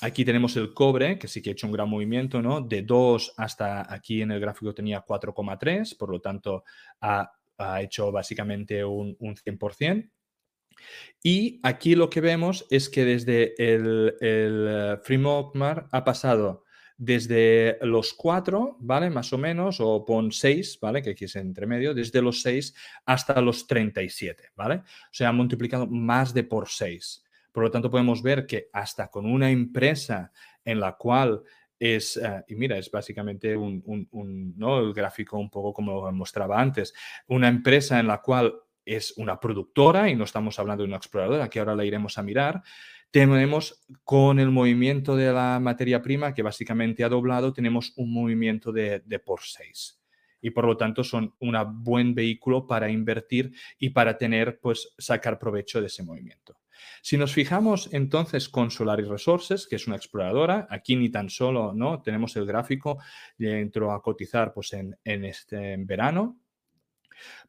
[0.02, 2.62] Aquí tenemos el cobre, que sí que ha hecho un gran movimiento, ¿no?
[2.62, 6.64] De 2 hasta aquí en el gráfico tenía 4,3, por lo tanto
[7.02, 10.10] ha, ha, hecho básicamente un, un 100%.
[11.22, 15.00] Y aquí lo que vemos es que desde el, el
[15.92, 16.66] ha pasado
[16.98, 19.10] desde los 4, ¿vale?
[19.10, 21.02] Más o menos, o pon 6, ¿vale?
[21.02, 22.74] Que aquí es entre medio, desde los 6
[23.06, 24.76] hasta los 37, ¿vale?
[24.76, 27.24] O sea, ha multiplicado más de por 6.
[27.52, 30.32] Por lo tanto, podemos ver que hasta con una empresa
[30.64, 31.44] en la cual
[31.78, 34.80] es, eh, y mira, es básicamente un, un, ¿no?
[34.80, 36.94] el gráfico un poco como lo mostraba antes,
[37.28, 41.50] una empresa en la cual es una productora y no estamos hablando de una exploradora,
[41.50, 42.62] que ahora la iremos a mirar.
[43.12, 48.72] Tenemos con el movimiento de la materia prima, que básicamente ha doblado, tenemos un movimiento
[48.72, 50.02] de, por 6
[50.42, 55.40] y por lo tanto son un buen vehículo para invertir y para tener, pues, sacar
[55.40, 56.58] provecho de ese movimiento.
[57.02, 61.74] Si nos fijamos entonces con Solaris Resources, que es una exploradora, aquí ni tan solo
[61.74, 62.02] ¿no?
[62.02, 63.00] tenemos el gráfico,
[63.40, 66.38] entró a cotizar pues, en, en este verano,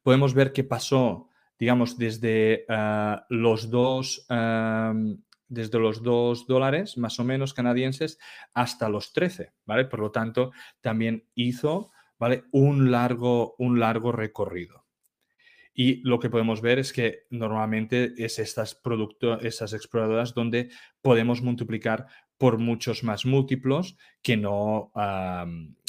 [0.03, 4.27] podemos ver que pasó, digamos, desde ah, los dos...
[5.49, 8.19] desde los 2 dólares más o menos canadienses
[8.53, 9.85] hasta los 13, ¿vale?
[9.85, 10.51] Por lo tanto,
[10.81, 12.45] también hizo, ¿vale?
[12.51, 14.87] Un largo, un largo recorrido.
[15.73, 20.71] Y lo que podemos ver es que normalmente es estas, productos, esas exploradoras donde
[21.03, 22.07] podemos multiplicar
[22.39, 24.91] por muchos más múltiplos que no,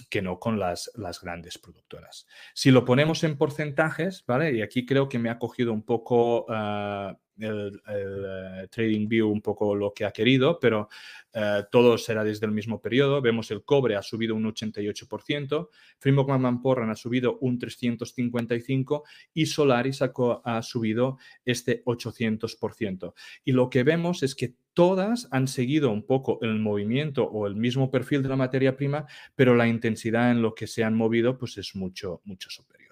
[0.10, 2.28] que no con las, las, grandes productoras.
[2.54, 4.54] Si lo ponemos en porcentajes, ¿vale?
[4.54, 9.42] Y aquí creo que me ha cogido un poco ah, el, eh, Trading View un
[9.42, 10.90] poco lo que ha querido, pero
[11.34, 13.22] eh, todo será desde el mismo periodo.
[13.22, 15.70] Vemos el cobre ha subido un 88%,
[16.00, 20.12] Framework McMahon ha subido un 355% y Solaris ha,
[20.44, 23.14] ha subido este 800%.
[23.46, 27.56] Y lo que vemos es que todas han seguido un poco el movimiento o el
[27.56, 31.38] mismo perfil de la materia prima, pero la intensidad en lo que se han movido
[31.38, 32.87] pues es mucho, mucho superior.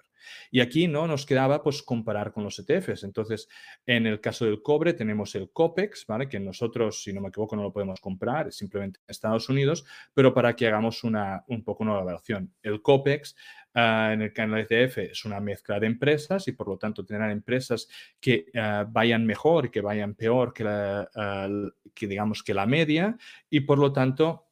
[0.51, 3.03] Y aquí no nos quedaba pues comparar con los ETFs.
[3.03, 3.47] Entonces,
[3.85, 6.27] en el caso del cobre tenemos el COPEX, ¿vale?
[6.27, 9.85] Que nosotros, si no me equivoco, no lo podemos comprar, es simplemente en Estados Unidos,
[10.13, 12.53] pero para que hagamos una, un poco una evaluación.
[12.61, 13.35] El COPEX
[13.73, 17.31] ah, en el canal ETF es una mezcla de empresas y por lo tanto tendrán
[17.31, 17.87] empresas
[18.19, 21.49] que ah, vayan mejor que vayan peor que, ah,
[21.93, 23.17] que digamos que la media
[23.49, 24.44] y por lo tanto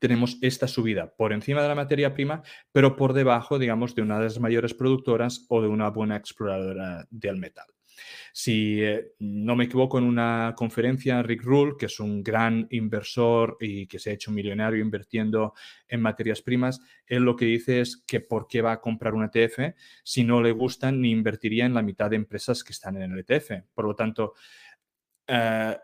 [0.00, 4.18] tenemos esta subida por encima de la materia prima, pero por debajo, digamos, de una
[4.18, 7.66] de las mayores productoras o de una buena exploradora del metal.
[8.32, 13.56] Si eh, no me equivoco, en una conferencia, Rick Rule, que es un gran inversor
[13.60, 15.54] y que se ha hecho millonario invirtiendo
[15.88, 19.24] en materias primas, él lo que dice es que por qué va a comprar un
[19.24, 23.12] ETF si no le gustan ni invertiría en la mitad de empresas que están en
[23.12, 23.64] el ETF.
[23.74, 24.32] Por lo tanto,
[25.26, 25.76] eh,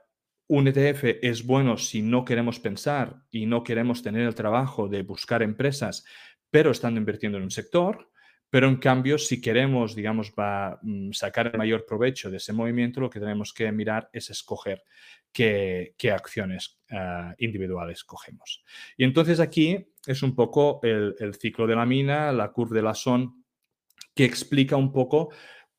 [0.48, 5.02] un ETF es bueno si no queremos pensar y no queremos tener el trabajo de
[5.02, 6.04] buscar empresas,
[6.50, 8.10] pero estando invirtiendo en un sector.
[8.50, 12.98] Pero en cambio, si queremos, digamos, va, mm, sacar el mayor provecho de ese movimiento,
[12.98, 14.82] lo que tenemos que mirar es escoger
[15.30, 18.64] qué, acciones ah, individuales cogemos.
[18.96, 22.82] Y entonces aquí es un poco el, el, ciclo de la mina, la curva de
[22.82, 23.44] la SON,
[24.14, 25.28] que explica un poco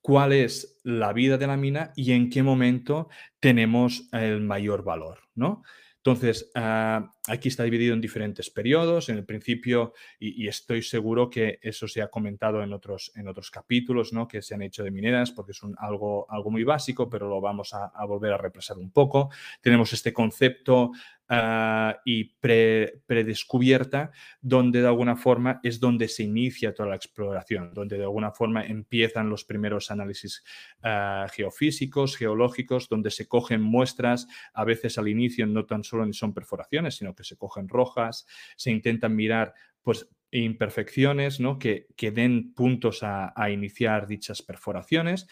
[0.02, 3.10] cuál es la vida de la mina y en qué momento
[3.40, 5.64] tenemos el mayor valor, ¿no?
[6.00, 9.10] Entonces, ah, aquí está dividido en diferentes periodos.
[9.10, 13.52] En el principio, y, estoy seguro que eso se ha comentado en otros, en otros
[13.52, 14.26] capítulos ¿no?
[14.26, 17.74] que se han hecho de mineras, porque es algo, algo muy básico, pero lo vamos
[17.74, 19.30] a, a volver a represar un poco.
[19.62, 20.92] Tenemos este concepto
[21.32, 24.12] Ah, y predescubierta,
[24.42, 28.66] donde de alguna forma es donde se inicia toda la exploración, donde de alguna forma
[28.66, 30.44] empiezan los primeros análisis
[30.82, 36.34] ah, geofísicos, geológicos, donde se cogen muestras, a veces al inicio no tan solo son
[36.34, 38.26] perforaciones, sino que se cogen rojas,
[38.56, 39.54] se intentan mirar
[39.84, 41.60] pues imperfecciones ¿no?
[41.60, 45.28] que, que den puntos a, a iniciar dichas perforaciones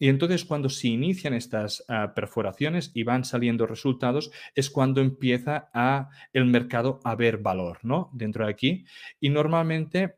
[0.00, 5.70] Y entonces cuando se inician estas ah, perforaciones y van saliendo resultados, es cuando empieza
[5.72, 8.10] a el mercado a ver valor, ¿no?
[8.12, 8.84] Dentro de aquí.
[9.20, 10.16] Y normalmente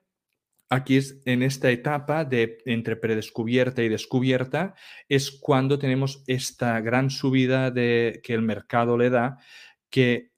[0.70, 4.74] aquí es en esta etapa de entre predescubierta y descubierta,
[5.08, 9.38] es cuando tenemos esta gran subida de, que el mercado le da,
[9.90, 10.31] que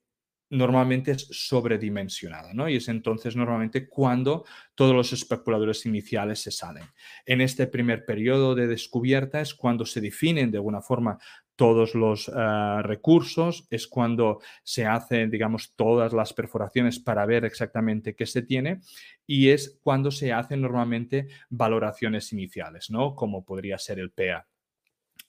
[0.49, 2.69] normalmente es sobredimensionada, ¿no?
[2.69, 6.83] Y es entonces normalmente cuando todos los especuladores iniciales se salen.
[7.25, 11.17] En este primer periodo de descubierta es cuando se definen de alguna forma
[11.55, 18.13] todos los ah, recursos, es cuando se hacen, digamos, todas las perforaciones para ver exactamente
[18.13, 18.81] qué se tiene
[19.25, 23.15] y es cuando se hacen normalmente valoraciones iniciales, ¿no?
[23.15, 24.45] Como podría ser el PEA.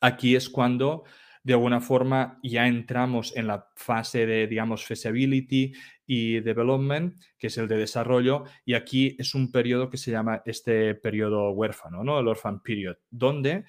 [0.00, 1.04] Aquí es cuando
[1.46, 5.72] de alguna forma ya entramos en la fase de, digamos, feasibility
[6.04, 10.42] y development, que es el de desarrollo, y aquí es un periodo que se llama
[10.44, 12.18] este periodo huérfano, ¿no?
[12.18, 13.64] El orphan period, donde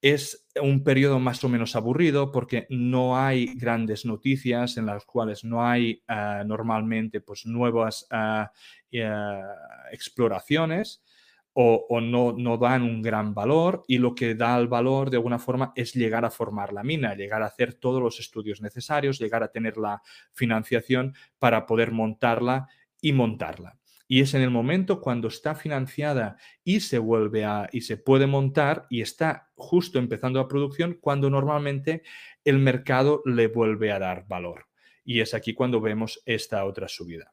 [0.00, 5.44] es un periodo más o menos aburrido porque no hay grandes noticias en las cuales
[5.44, 8.50] no hay ah, normalmente pues, nuevas ah,
[9.92, 11.02] exploraciones
[11.54, 15.38] o, no, no, dan un gran valor y lo que da el valor de alguna
[15.38, 19.42] forma es llegar a formar la mina, llegar a hacer todos los estudios necesarios, llegar
[19.42, 20.00] a tener la
[20.32, 22.68] financiación para poder montarla
[23.00, 23.78] y montarla.
[24.08, 28.26] Y es en el momento cuando está financiada y se vuelve a y se puede
[28.26, 32.02] montar y está justo empezando la producción cuando normalmente
[32.44, 34.66] el mercado le vuelve a dar valor.
[35.04, 37.32] Y es aquí cuando vemos esta otra subida.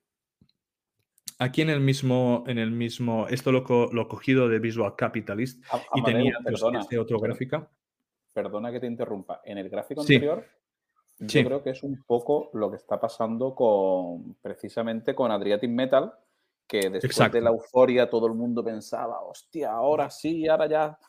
[1.42, 5.64] Aquí en el mismo, en el mismo, esto lo, he cogido de Visual Capitalist
[5.96, 7.66] y tenía pues, este otro gráfico.
[8.34, 9.40] Perdona que te interrumpa.
[9.46, 10.46] En el gráfico anterior,
[11.18, 16.14] yo creo que es un poco lo que está pasando con precisamente con Adriatic Metal,
[16.68, 21.00] que después de la euforia todo el mundo pensaba, hostia, ahora sí, ahora ya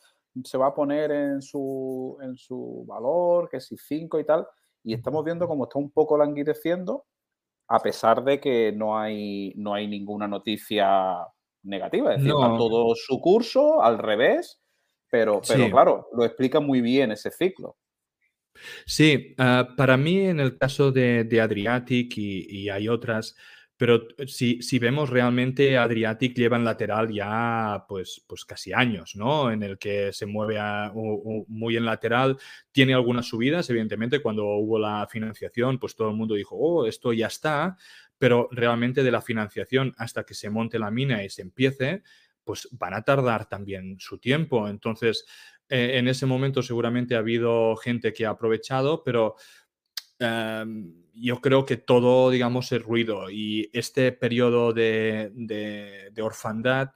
[0.45, 4.47] se va a poner en su, en su valor, que si 5 y tal.
[4.81, 7.05] Y estamos viendo cómo está un poco languideciendo
[7.67, 11.17] a pesar de que no hay, no hay ninguna noticia
[11.63, 12.13] negativa.
[12.13, 14.61] Es decir, todo su curso, al revés,
[15.09, 17.77] pero, pero claro, lo explica muy bien ese ciclo.
[18.85, 23.35] Sí, ah, para mí en el caso de, Adriatic y, hay otras,
[23.81, 29.49] pero si, si, vemos realmente, Adriatic lleva en lateral ya pues, pues casi años, ¿no?
[29.49, 30.59] En el que se mueve
[31.47, 32.37] muy en lateral.
[32.71, 37.11] Tiene algunas subidas, evidentemente, cuando hubo la financiación, pues todo el mundo dijo, oh, esto
[37.11, 37.75] ya está,
[38.19, 42.03] pero realmente de la financiación hasta que se monte la mina y se empiece,
[42.43, 44.67] pues van a tardar también su tiempo.
[44.67, 45.25] Entonces,
[45.69, 49.37] eh, en ese momento seguramente ha habido gente que ha aprovechado, pero
[50.21, 56.91] Em, yo creo que todo, digamos, es ruido y este periodo de, de, orfandad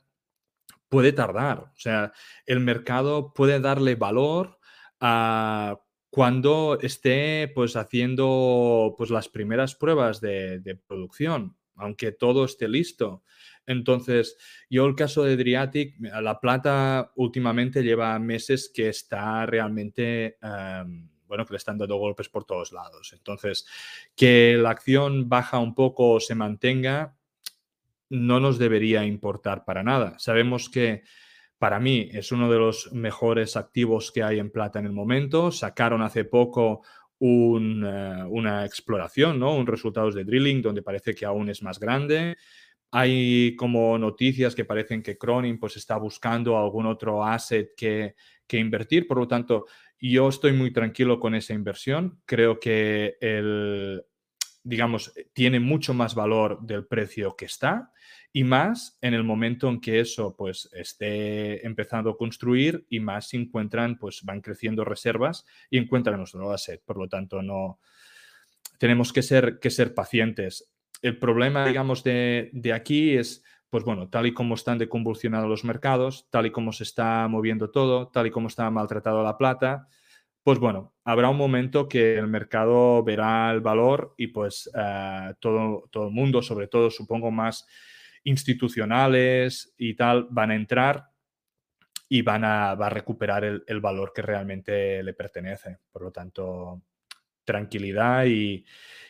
[0.90, 1.60] puede tardar.
[1.60, 2.14] O sea,
[2.46, 4.60] el mercado puede darle valor
[5.00, 13.24] a cuando esté pues haciendo pues las primeras pruebas de, producción, aunque todo esté listo.
[13.68, 14.38] Entonces,
[14.70, 21.46] yo el caso de Driatic, la plata últimamente lleva meses que está realmente em, bueno,
[21.46, 23.14] que le están dando golpes por todos lados.
[23.14, 23.66] Entonces,
[24.16, 27.16] que la acción baja un poco o se mantenga,
[28.10, 30.18] no nos debería importar para nada.
[30.20, 31.04] Sabemos que
[31.58, 35.52] para mí es uno de los mejores activos que hay en plata en el momento.
[35.52, 36.82] Sacaron hace poco
[37.20, 39.56] eh, una exploración, ¿no?
[39.56, 42.38] Un resultados de drilling donde parece que aún es más grande.
[42.92, 48.16] Hay como noticias que parecen que Cronin pues está buscando algún otro asset que,
[48.46, 49.08] que invertir.
[49.08, 49.66] Por lo tanto,
[50.00, 52.22] yo estoy muy tranquilo con esa inversión.
[52.26, 54.04] Creo que el,
[54.64, 57.92] digamos, tiene mucho más valor del precio que está
[58.34, 63.30] y más en el momento en que eso pues esté empezando a construir y más
[63.30, 66.82] se encuentran, pues van creciendo reservas y encuentran nuestro asset.
[66.84, 67.80] Por lo tanto, no
[68.78, 70.70] tenemos que ser, que ser pacientes.
[71.02, 73.44] El problema, digamos, de, de aquí es
[73.76, 77.72] pues bueno, tal y como están deconvulsionados los mercados, tal y como se está moviendo
[77.72, 79.90] todo, tal y como está maltratado la plata,
[80.44, 85.90] pues bueno, habrá un momento que el mercado verá el valor y pues eh, todo,
[85.92, 87.68] todo el mundo, sobre todo supongo más
[88.24, 91.10] institucionales y tal, van a entrar
[92.08, 95.80] y van a, a recuperar el, el, valor que realmente le pertenece.
[95.92, 96.82] Por lo tanto,
[97.44, 98.64] tranquilidad y,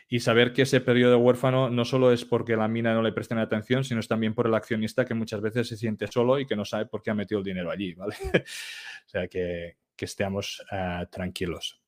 [0.08, 3.40] y saber que ese periodo huérfano no solo es porque la mina no le presten
[3.40, 6.56] atención, sino es también por el accionista que muchas veces se siente solo y que
[6.56, 8.16] no sabe por qué ha metido el dinero allí, ¿vale?
[8.34, 11.82] o sea, que, estemos eh, tranquilos.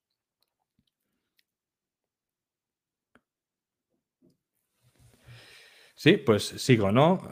[5.94, 7.28] Sí, pues sigo, ¿no?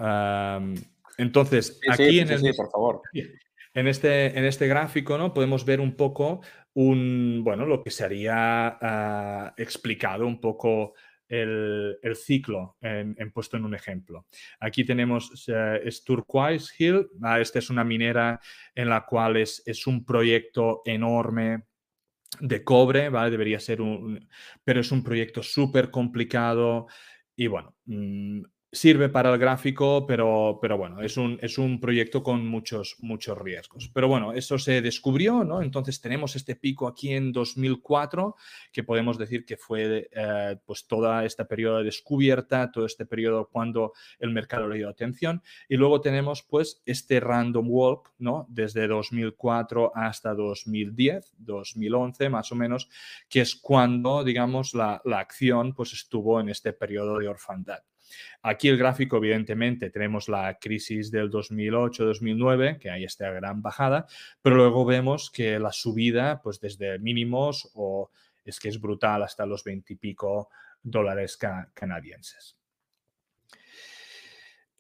[1.18, 2.54] entonces, aquí en el...
[2.56, 3.02] por favor.
[3.76, 5.34] En este, en este gráfico ¿no?
[5.34, 6.40] podemos ver un poco
[6.76, 10.94] un, bueno, lo que sería uh, explicado un poco
[11.28, 14.28] el, el ciclo en, puesto en un ejemplo.
[14.60, 15.80] Aquí tenemos uh,
[16.78, 17.08] Hill.
[17.20, 18.40] Uh, esta es una minera
[18.76, 21.64] en la cual es, es un proyecto enorme
[22.40, 23.32] de cobre, ¿vale?
[23.32, 24.28] Debería ser un,
[24.64, 26.88] pero es un proyecto súper complicado
[27.36, 28.42] y bueno, mmm,
[28.76, 33.38] sirve para el gráfico, pero, pero bueno, es un, es un proyecto con muchos, muchos
[33.38, 33.90] riesgos.
[33.94, 35.62] Pero bueno, eso se descubrió, ¿no?
[35.62, 38.36] Entonces tenemos este pico aquí en 2004,
[38.74, 43.50] que podemos decir que fue eh, pues toda esta periodo de descubierta, todo este periodo
[43.50, 45.42] cuando el mercado le dio atención.
[45.70, 48.46] Y luego tenemos pues este random walk, ¿no?
[48.50, 52.90] Desde 2004 hasta 2010, 2011 más o menos,
[53.30, 57.80] que es cuando, digamos, la, la acción pues estuvo en este periodo de orfandad.
[58.42, 64.06] Aquí el gráfico, evidentemente, tenemos la crisis del 2008-2009, que hay esta gran bajada,
[64.42, 68.12] pero luego vemos que la subida, pues desde mínimos o
[68.44, 70.50] es que es brutal hasta los 20 y pico
[70.84, 72.56] dólares ca canadienses.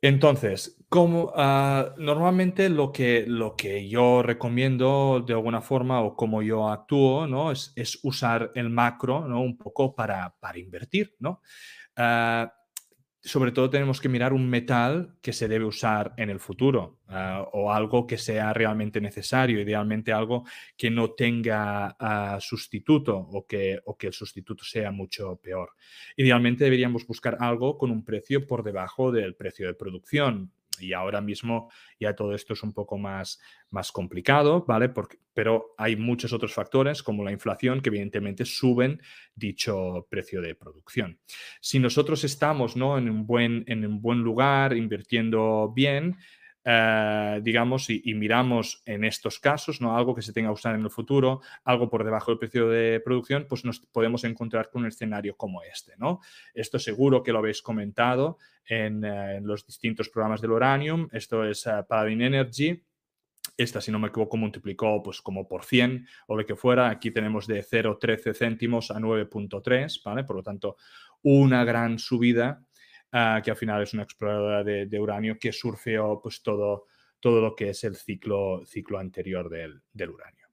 [0.01, 6.43] Entonces, como, uh, normalmente lo que, lo que yo recomiendo de alguna forma o como
[6.43, 7.51] yo actúo ¿no?
[7.51, 9.41] es, es usar el macro ¿no?
[9.41, 11.15] un poco para, para invertir.
[11.17, 11.41] ¿no?
[11.97, 12.47] Uh,
[13.25, 17.43] sobre todo tenemos que mirar un metal que se debe usar en el futuro uh,
[17.53, 20.45] o algo que sea realmente necesario, idealmente algo
[20.77, 25.71] que no tenga uh, sustituto o que, o que el sustituto sea mucho peor.
[26.15, 30.51] Idealmente deberíamos buscar algo con un precio por debajo del precio de producción,
[30.81, 34.89] y ahora mismo ya todo esto es un poco más, más complicado, ¿vale?
[34.89, 39.01] Porque, pero hay muchos otros factores como la inflación que evidentemente suben
[39.35, 41.19] dicho precio de producción.
[41.61, 42.97] Si nosotros estamos ¿no?
[42.97, 46.17] en, un buen, en un buen lugar, invirtiendo bien,
[46.67, 49.95] eh, digamos, y, miramos en estos casos, ¿no?
[49.95, 52.99] algo que se tenga que usar en el futuro, algo por debajo del precio de
[53.05, 55.93] producción, pues nos podemos encontrar con un escenario como este.
[55.97, 56.21] ¿no?
[56.55, 61.07] Esto seguro que lo habéis comentado en, eh, los distintos programas del Uranium.
[61.11, 62.83] Esto es uh, Paladin Energy.
[63.55, 66.89] Esta, si no me equivoco, multiplicó pues como por 100 o lo que fuera.
[66.89, 70.23] Aquí tenemos de 0,13 céntimos a 9,3, ¿vale?
[70.23, 70.77] Por lo tanto,
[71.21, 72.64] una gran subida
[73.15, 76.87] uh, que al final es una exploradora de, uranio que surfeó pues todo,
[77.19, 80.45] todo lo que es el ciclo, ciclo anterior del, del uranio.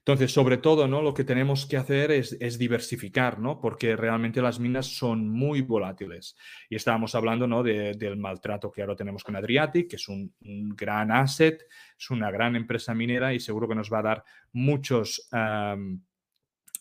[0.00, 1.02] Entonces, sobre todo, ¿no?
[1.02, 3.60] Lo que tenemos que hacer es, es, diversificar, ¿no?
[3.60, 6.36] Porque realmente las minas son muy volátiles.
[6.70, 7.62] Y estábamos hablando, ¿no?
[7.62, 10.32] De, del maltrato que ahora tenemos con Adriatic, que es un,
[10.74, 11.66] gran asset,
[11.98, 15.28] es una gran empresa minera y seguro que nos va a dar muchos...
[15.32, 16.02] Um,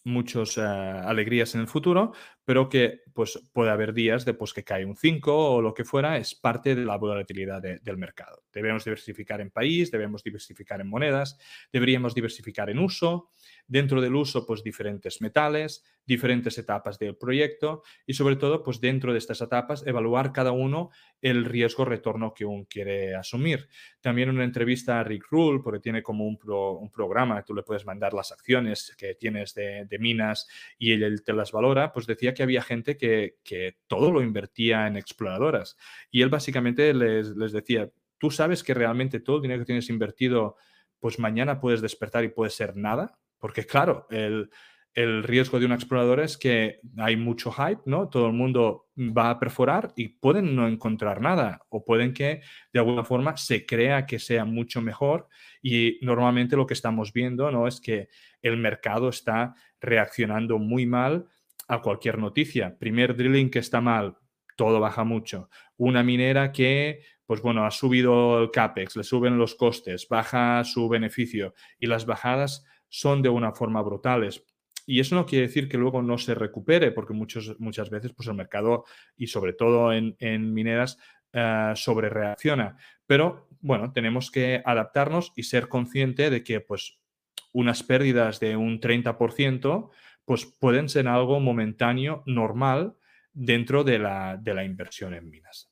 [0.05, 2.13] muchas uh, alegrías en el futuro,
[2.49, 5.85] pero que pues, puede haber días de pues, que cae un 5 o lo que
[5.85, 8.41] fuera, es parte de la volatilidad de, del mercado.
[8.51, 11.37] Debemos diversificar en país, debemos diversificar en monedas,
[11.71, 13.29] deberíamos diversificar en uso,
[13.67, 19.13] dentro del uso, pues diferentes metales, diferentes etapas del proyecto y sobre todo, pues dentro
[19.13, 20.89] de estas etapas, evaluar cada uno
[21.21, 23.69] el riesgo-retorno que uno quiere asumir.
[24.01, 27.61] También una entrevista a Rick Rule, porque tiene como un, pro, un programa, tú le
[27.61, 30.47] puedes mandar las acciones que tienes de, de minas
[30.79, 34.87] y él, él, te las valora, pues decía que había gente que, todo lo invertía
[34.87, 35.75] en exploradoras.
[36.09, 39.89] Y él básicamente les, les decía, tú sabes que realmente todo el dinero que tienes
[39.89, 40.55] invertido,
[40.99, 43.19] pues mañana puedes despertar y puede ser nada.
[43.39, 44.49] Porque claro, el,
[44.93, 48.07] el riesgo de una exploradora es que hay mucho hype, ¿no?
[48.07, 52.79] Todo el mundo va a perforar y pueden no encontrar nada o pueden que de
[52.79, 55.27] alguna forma se crea que sea mucho mejor
[55.61, 57.67] y normalmente lo que estamos viendo, ¿no?
[57.67, 58.07] Es que
[58.41, 61.27] el mercado está reaccionando muy mal
[61.69, 62.77] a cualquier noticia.
[62.77, 64.17] Primer drilling que está mal,
[64.57, 65.49] todo baja mucho.
[65.77, 70.89] Una minera que, pues bueno, ha subido el CAPEX, le suben los costes, baja su
[70.89, 74.43] beneficio y las bajadas son de una forma brutales.
[74.85, 78.27] Y eso no quiere decir que luego no se recupere, porque muchos, muchas veces pues
[78.27, 80.97] el mercado, y sobre todo en, en mineras,
[81.33, 82.75] uh, sobre reacciona.
[83.05, 86.99] Pero bueno, tenemos que adaptarnos y ser consciente de que pues
[87.51, 89.89] unas pérdidas de un 30%
[90.29, 92.95] pues pueden ser algo momentáneo, normal,
[93.33, 95.71] dentro de la, de la inversión en minas.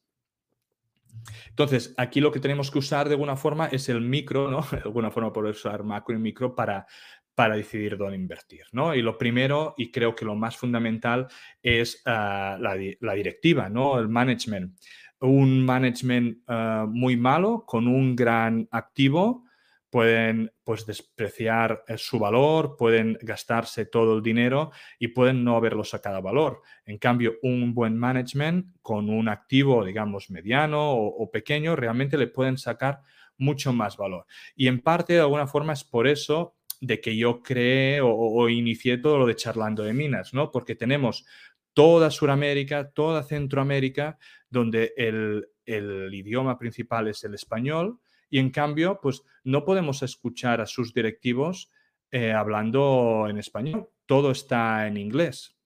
[1.49, 4.62] Entonces, aquí lo que tenemos que usar de alguna forma es el micro, ¿no?
[4.72, 6.88] De alguna forma poder usar macro y micro para,
[7.36, 8.95] para decidir dónde invertir, ¿no?
[8.95, 11.28] Y lo primero, y creo que lo más fundamental,
[11.62, 13.99] es uh, la, directiva, ¿no?
[13.99, 14.76] El management.
[15.20, 19.46] Un management uh, muy malo con un gran activo
[19.89, 25.83] pueden pues despreciar eh, su valor, pueden gastarse todo el dinero y pueden no haberlo
[25.83, 26.61] sacado a valor.
[26.85, 32.57] En cambio, un buen management con un activo, digamos, mediano o, pequeño, realmente le pueden
[32.57, 33.01] sacar
[33.38, 34.25] mucho más valor.
[34.55, 38.97] Y en parte, de alguna forma, es por eso de que yo creé o, inicié
[38.97, 40.51] todo lo de charlando de minas, ¿no?
[40.51, 41.25] Porque tenemos
[41.73, 44.17] toda Sudamérica, toda Centroamérica,
[44.49, 47.99] donde el, idioma principal es el español
[48.30, 51.71] y en cambio, pues no podemos escuchar a sus directivos
[52.11, 53.89] eh, hablando en español.
[54.05, 55.57] Todo está en inglés.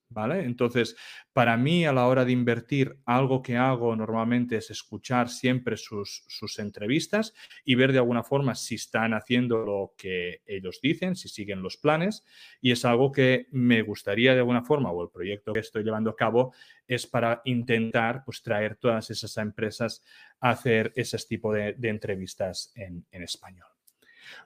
[0.44, 0.96] Entonces,
[1.32, 6.24] para mí a la hora de invertir, algo que hago normalmente es escuchar siempre sus,
[6.58, 7.34] entrevistas
[7.64, 11.76] y ver de alguna forma si están haciendo lo que ellos dicen, si siguen los
[11.76, 12.24] planes.
[12.60, 16.10] Y es algo que me gustaría de alguna forma, o el proyecto que estoy llevando
[16.10, 16.52] a cabo,
[16.86, 20.02] es para intentar pues, traer todas esas empresas
[20.40, 23.68] a hacer ese tipo de, entrevistas en, español.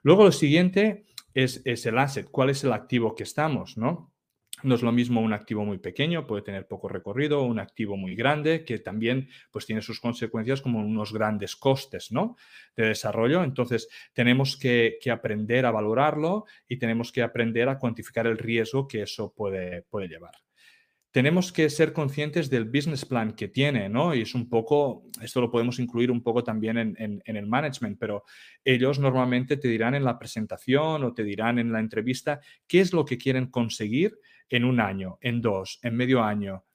[0.03, 4.16] Luego lo siguiente es, es el asset, cuál es el activo que estamos, ¿no?
[4.63, 8.15] No es lo mismo un activo muy pequeño, puede tener poco recorrido, un activo muy
[8.15, 12.37] grande que también pues, tiene sus consecuencias como unos grandes costes ¿no?
[12.75, 13.43] de desarrollo.
[13.43, 19.03] Entonces, tenemos que, aprender a valorarlo y tenemos que aprender a cuantificar el riesgo que
[19.03, 20.31] eso puede, puede llevar
[21.09, 24.13] tenemos que ser conscientes del business plan que tiene, ¿no?
[24.13, 27.97] Y es un poco, esto lo podemos incluir un poco también en, en, el management,
[27.97, 28.23] pero
[28.63, 32.93] ellos normalmente te dirán en la presentación o te dirán en la entrevista qué es
[32.93, 34.19] lo que quieren conseguir
[34.49, 36.65] en un año, en dos, en medio año.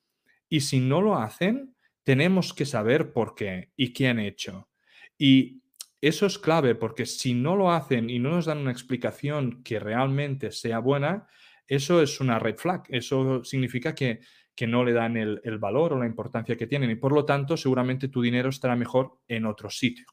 [0.49, 4.69] Y si no lo hacen, tenemos que saber por qué y qué han hecho.
[5.17, 5.63] Y
[6.01, 9.79] eso es clave porque si no lo hacen y no nos dan una explicación que
[9.79, 11.29] realmente sea buena,
[11.67, 12.83] eso es una red flag.
[12.89, 14.21] Eso significa que,
[14.67, 18.07] no le dan el, valor o la importancia que tienen y por lo tanto seguramente
[18.07, 20.07] tu dinero estará mejor en otro sitio.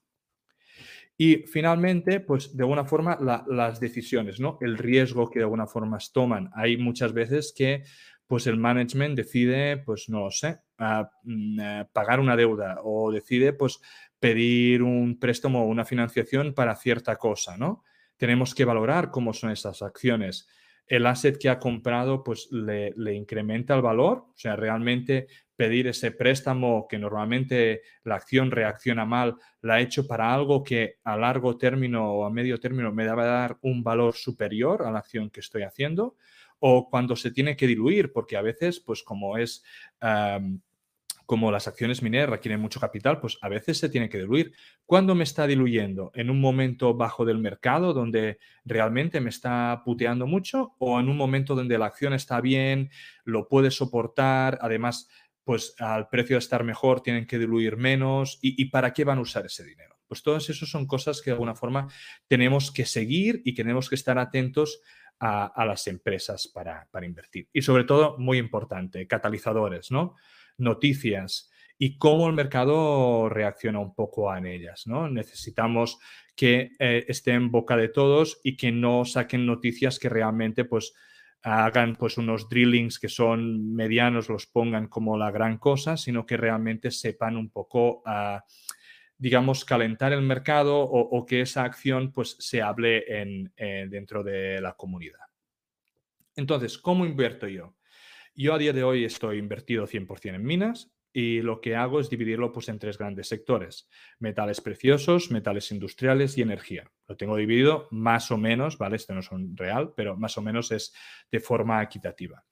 [1.22, 4.58] Y finalmente, pues de alguna forma las decisiones, ¿no?
[4.62, 6.50] El riesgo que de alguna forma toman.
[6.56, 7.84] Hay muchas veces que
[8.26, 10.60] pues el management decide, pues no lo sé,
[11.24, 13.82] mm, eh, pagar una deuda o decide pues
[14.18, 17.84] pedir un préstamo o una financiación para cierta cosa, ¿no?
[18.16, 20.48] Tenemos que valorar cómo son esas acciones
[20.90, 25.28] el asset que ha comprado pues le, incrementa el valor, o sea, realmente
[25.60, 31.00] pedir ese préstamo que normalmente la acción reacciona mal, la ha hecho para algo que
[31.04, 34.92] a largo término o a medio término me va a dar un valor superior a
[34.92, 36.16] la acción que estoy haciendo,
[36.60, 39.62] o cuando se tiene que diluir, porque a veces, pues como es
[41.26, 44.52] como las acciones mineras requieren mucho capital, pues a veces se tiene que diluir.
[44.88, 46.10] ¿Cuándo me está diluyendo?
[46.16, 51.16] ¿En un momento bajo del mercado donde realmente me está puteando mucho o en un
[51.16, 52.90] momento donde la acción está bien,
[53.26, 55.08] lo puede soportar, además,
[55.50, 59.22] pues al precio de estar mejor tienen que diluir menos y, para qué van a
[59.22, 59.98] usar ese dinero?
[60.06, 61.88] Pues todas esas son cosas que de alguna forma
[62.28, 64.80] tenemos que seguir y tenemos que estar atentos
[65.20, 67.50] a, las empresas para, para invertir.
[67.52, 70.14] Y sobre todo, muy importante, catalizadores, ¿no?
[70.60, 74.86] noticias y cómo el mercado reacciona un poco en ellas.
[74.86, 75.10] ¿no?
[75.10, 75.98] Necesitamos
[76.36, 80.94] que eh, esté en boca de todos y que no saquen noticias que realmente pues,
[81.44, 86.38] hagan pues, unos drillings que son medianos, los pongan como la gran cosa, sino que
[86.38, 88.40] realmente sepan un poco, uh,
[89.18, 94.62] digamos, calentar el mercado o, que esa acción pues, se hable en, eh, dentro de
[94.62, 95.20] la comunidad.
[96.36, 97.76] Entonces, ¿cómo invierto yo?
[98.36, 102.10] Yo a día de hoy estoy invertido 100% en minas y lo que hago es
[102.10, 103.90] dividirlo pues, en tres grandes sectores,
[104.20, 106.92] metales preciosos, metales industriales y energía.
[107.08, 108.96] Lo tengo dividido más o menos, ¿vale?
[108.96, 110.94] Esto no es un real, pero más o menos es
[111.32, 112.44] de forma equitativa.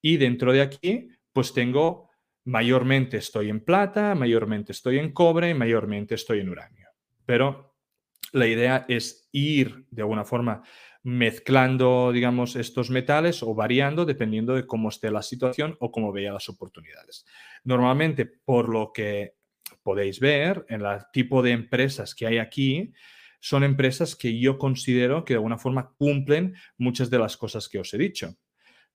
[0.00, 2.10] Y dentro de aquí, pues tengo,
[2.44, 6.88] mayormente estoy en plata, mayormente estoy en cobre y mayormente estoy en uranio.
[7.26, 7.76] Pero
[8.32, 10.62] la idea es ir de alguna forma
[11.08, 16.34] mezclando, digamos, estos metales o variando dependiendo de cómo esté la situación o cómo vea
[16.34, 17.24] las oportunidades.
[17.64, 19.34] Normalmente, por lo que
[19.82, 22.92] podéis ver, en el tipo de empresas que hay aquí,
[23.40, 27.78] son empresas que yo considero que de alguna forma cumplen muchas de las cosas que
[27.78, 28.36] os he dicho.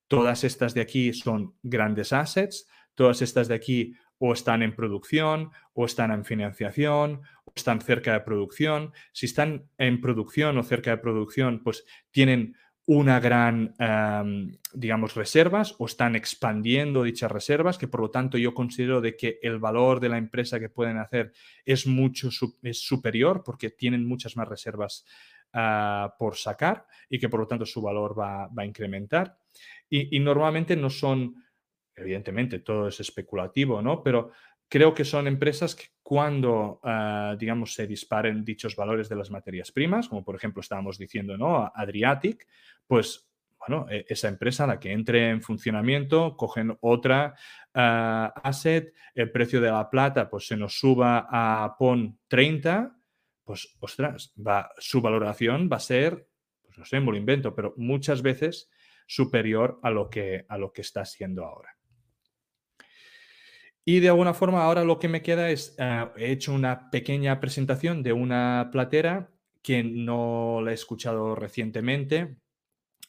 [0.06, 5.50] Todas estas de aquí son grandes assets, todas estas de aquí o están en producción,
[5.72, 7.22] o están en financiación,
[7.54, 8.92] están cerca de producción.
[9.12, 13.74] Si están en producción o cerca de producción, pues tienen una gran,
[14.74, 19.38] digamos, reservas o están expandiendo dichas reservas, que por lo tanto yo considero de que
[19.42, 21.32] el valor de la empresa que pueden hacer
[21.64, 22.28] es mucho
[22.62, 25.06] es superior porque tienen muchas más reservas
[25.54, 29.38] ah, por sacar y que por lo tanto su valor va, a incrementar.
[29.88, 31.36] y, normalmente no son
[31.96, 34.02] evidentemente todo es especulativo, ¿no?
[34.02, 34.32] Pero
[34.68, 39.72] creo que son empresas que cuando, ah, digamos, se disparen dichos valores de las materias
[39.72, 41.70] primas, como por ejemplo estábamos diciendo, ¿no?
[41.74, 42.46] Adriatic,
[42.86, 47.34] pues, bueno, e, esa empresa, la que entre en funcionamiento, cogen otra
[47.72, 52.96] ah, asset, el precio de la plata, pues se nos suba a PON 30,
[53.44, 56.28] pues ostras, va, su valoración va a ser,
[56.62, 58.70] pues no sé, me lo invento, pero muchas veces
[59.06, 61.73] superior a lo que, a lo que está siendo ahora.
[63.84, 67.38] Y de alguna forma ahora lo que me queda es, ah, he hecho una pequeña
[67.40, 69.30] presentación de una platera
[69.62, 72.36] que no la he escuchado recientemente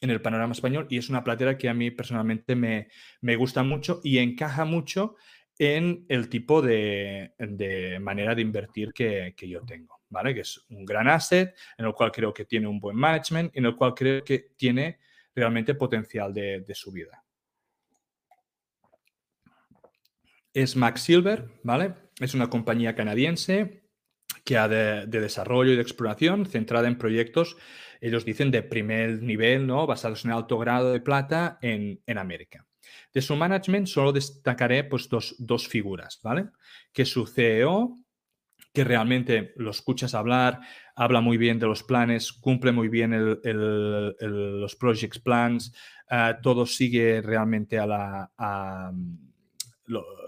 [0.00, 2.88] en el panorama español y es una platera que a mí personalmente me,
[3.20, 5.16] me gusta mucho y encaja mucho
[5.58, 10.34] en el tipo de, de manera de invertir que, que, yo tengo, ¿vale?
[10.34, 13.64] Que es un gran asset, en el cual creo que tiene un buen management, en
[13.64, 14.98] el cual creo que tiene
[15.34, 17.25] realmente potencial de, de subida.
[20.56, 21.92] Es Max Silver, ¿vale?
[22.18, 23.82] Es una compañía canadiense
[24.42, 27.58] que ha de, desarrollo y de exploración centrada en proyectos,
[28.00, 29.86] ellos dicen, de primer nivel, ¿no?
[29.86, 32.66] Basados en alto grado de plata en, América.
[33.12, 36.46] De su management solo destacaré pues, dos, figuras, ¿vale?
[36.90, 37.98] Que su CEO,
[38.72, 40.60] que realmente lo escuchas hablar,
[40.94, 45.74] habla muy bien de los planes, cumple muy bien los project plans,
[46.10, 48.92] eh, todo sigue realmente a la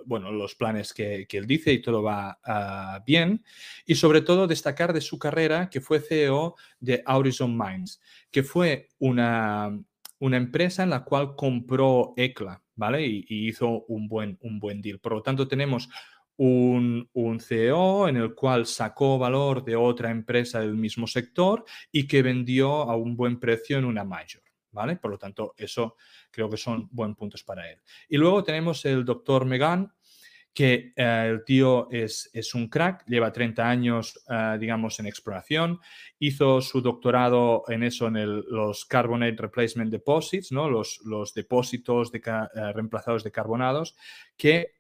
[0.07, 3.45] bueno, los planes que, él dice y todo va ah, bien.
[3.87, 8.01] Y sobre todo destacar de su carrera que fue CEO de Horizon Minds,
[8.31, 9.79] que fue una,
[10.19, 13.07] una empresa en la cual compró ECLA, ¿vale?
[13.07, 14.99] Y, hizo un buen, un buen deal.
[14.99, 15.89] Por lo tanto, tenemos
[16.37, 22.07] un, un, CEO en el cual sacó valor de otra empresa del mismo sector y
[22.07, 24.48] que vendió a un buen precio en una mayor.
[24.73, 24.97] ¿Vale?
[24.97, 25.97] Por lo tanto, eso
[26.31, 27.81] creo que son buenos puntos para él.
[28.09, 29.93] Y luego tenemos el doctor Megan,
[30.59, 35.79] que eh, el tío es, es, un crack, lleva 30 años, eh, digamos, en exploración,
[36.19, 40.69] hizo su doctorado en eso, en los Carbonate Replacement Deposits, ¿no?
[40.69, 43.95] los, los depósitos de, eh, reemplazados de carbonados,
[44.37, 44.73] que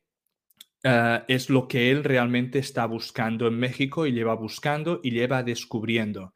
[0.83, 6.33] es lo que él realmente está buscando en México y lleva buscando y lleva descubriendo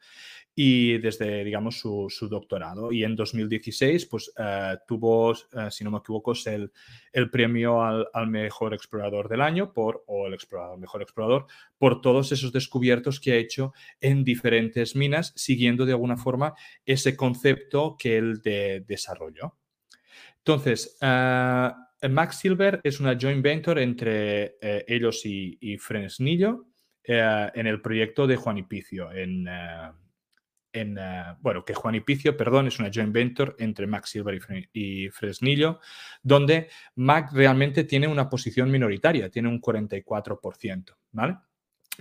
[0.55, 2.92] y desde, digamos, su, doctorado.
[2.92, 6.70] Y en 2016, pues eh, tuvo, eh, si no me equivoco, el,
[7.12, 10.36] el premio al, mejor explorador del año por, o el
[10.78, 11.46] mejor explorador
[11.78, 17.16] por todos esos descubiertos que ha hecho en diferentes minas, siguiendo de alguna forma ese
[17.16, 18.42] concepto que él
[18.86, 19.57] desarrolló.
[20.38, 21.70] Entonces, eh,
[22.11, 26.66] Max Silver es una joint venture entre ellos y, y Fresnillo
[27.05, 29.46] en el proyecto de Juan Ipicio, en
[30.73, 34.41] en, eh, bueno, que Juan y perdón, es una joint venture entre Mac Silver
[34.73, 35.81] y, Fresnillo,
[36.23, 41.39] donde Mac realmente tiene una posición minoritaria, tiene un 44%, ¿vale?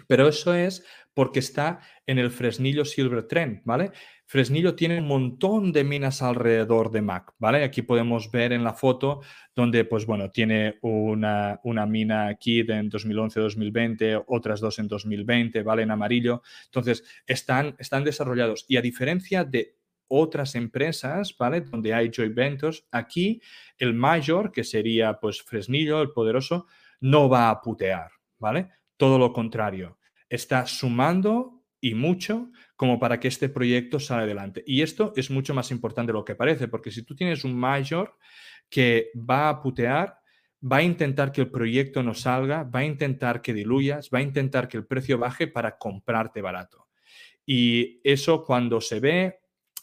[0.08, 3.92] Pero eso es porque está en el Fresnillo Silver Trend, ¿vale?
[4.32, 7.66] Fresnillo tiene un montón de minas alrededor de Mac, ¿vale?
[7.66, 9.20] Aquí podemos ver en la foto
[9.54, 15.82] donde, pues bueno, tiene una, una mina aquí en 2011-2020, otras dos en 2020, ¿vale?
[15.82, 16.44] En amarillo.
[16.64, 18.64] Entonces, están, están desarrollados.
[18.70, 19.76] Y a diferencia de
[20.08, 21.60] otras empresas, ¿vale?
[21.60, 23.42] Donde hay joint ventures, aquí
[23.78, 26.68] el mayor, que sería pues Fresnillo, el poderoso,
[27.02, 28.70] no va a putear, ¿vale?
[28.96, 29.98] Todo lo contrario,
[30.30, 34.64] está sumando y mucho como para que este proyecto salga adelante.
[34.66, 37.58] Y esto es mucho más importante de lo que parece, porque si tú tienes un
[37.58, 38.18] mayor
[38.70, 40.20] que va a putear,
[40.64, 44.22] va a intentar que el proyecto no salga, va a intentar que diluyas, va a
[44.22, 46.88] intentar que el precio baje para comprarte barato.
[47.46, 49.40] Y eso cuando se ve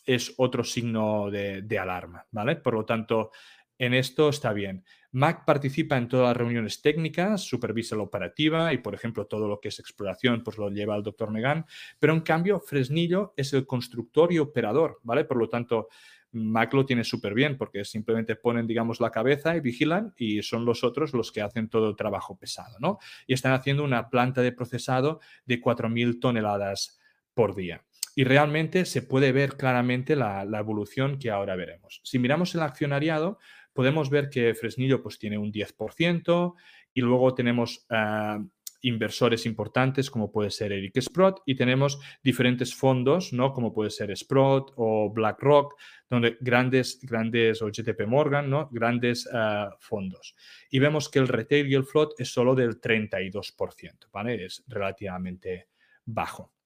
[0.07, 2.57] es otro signo de, de alarma, ¿vale?
[2.57, 3.33] Por lo tanto,
[3.77, 4.85] en esto está bien.
[5.13, 9.61] Mac participa en todas las reuniones técnicas, supervisa la operativa y, por ejemplo, todo lo
[9.61, 11.65] que es exploración, pues lo lleva el doctor Megan,
[11.99, 15.25] pero en cambio Fresnillo es el constructor y operador, ¿vale?
[15.25, 15.89] Por lo tanto,
[16.33, 20.65] Mac lo tiene súper bien porque simplemente ponen, digamos, la cabeza y vigilan y son
[20.65, 22.99] los otros los que hacen todo el trabajo pesado, ¿no?
[23.27, 26.99] Y están haciendo una planta de procesado de 4.000 toneladas
[27.33, 27.85] por día.
[28.15, 32.01] Y realmente se puede ver claramente la, la evolución que ahora veremos.
[32.03, 33.39] Si miramos el accionariado,
[33.79, 36.55] podemos ver que Fresnillo pues, tiene un 10%
[36.95, 38.45] y luego tenemos ah,
[38.81, 43.53] inversores importantes como puede ser Eric Sprott y tenemos diferentes fondos, ¿no?
[43.53, 45.77] Como puede ser Sprott o BlackRock,
[46.11, 48.69] donde grandes, grandes, o JP Morgan, ¿no?
[48.73, 50.35] Grandes ah, fondos.
[50.71, 54.45] Y vemos que el retail y el float es solo del 32%, ¿vale?
[54.45, 55.69] Es relativamente
[56.05, 56.58] bajo.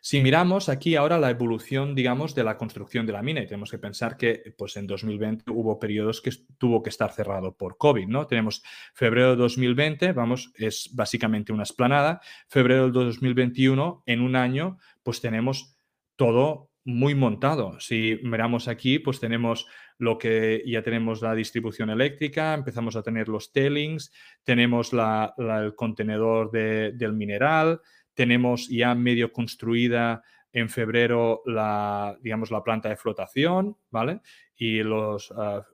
[0.00, 3.70] Si miramos aquí ahora la evolución, digamos, de la construcción de la mina, y tenemos
[3.70, 8.06] que pensar que pues, en 2020 hubo periodos que tuvo que estar cerrado por COVID,
[8.06, 8.26] ¿no?
[8.26, 8.62] Tenemos
[8.94, 15.20] febrero de 2020, vamos, es básicamente una esplanada, febrero de 2021, en un año, pues
[15.20, 15.76] tenemos
[16.16, 17.78] todo muy montado.
[17.78, 19.66] Si miramos aquí, pues tenemos
[19.98, 24.10] lo que ya tenemos la distribución eléctrica, empezamos a tener los tailings,
[24.44, 27.80] tenemos el contenedor del mineral,
[28.14, 34.20] tenemos ya medio construida en febrero la, digamos, la planta de flotación, ¿vale?
[34.56, 35.64] Y los, ah,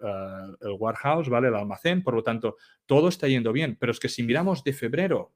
[0.61, 1.49] el warehouse, ¿vale?
[1.49, 3.77] El almacén, por lo tanto, todo está yendo bien.
[3.81, 5.33] Pero es que si miramos de febrero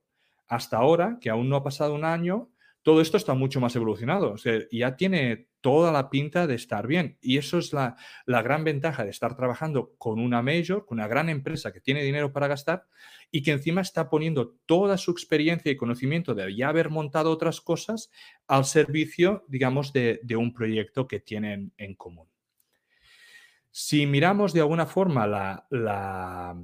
[0.46, 2.50] hasta ahora, que aún no ha pasado un año,
[2.82, 4.32] todo esto está mucho más evolucionado.
[4.32, 7.18] O sea, ya tiene toda la pinta de estar bien.
[7.20, 11.08] Y eso es la, la, gran ventaja de estar trabajando con una major, con una
[11.08, 12.86] gran empresa que tiene dinero para gastar
[13.30, 17.60] y que encima está poniendo toda su experiencia y conocimiento de ya haber montado otras
[17.60, 18.10] cosas
[18.46, 22.28] al servicio, digamos, de, de un proyecto que tienen en común.
[23.70, 26.60] Si miramos de alguna forma la, la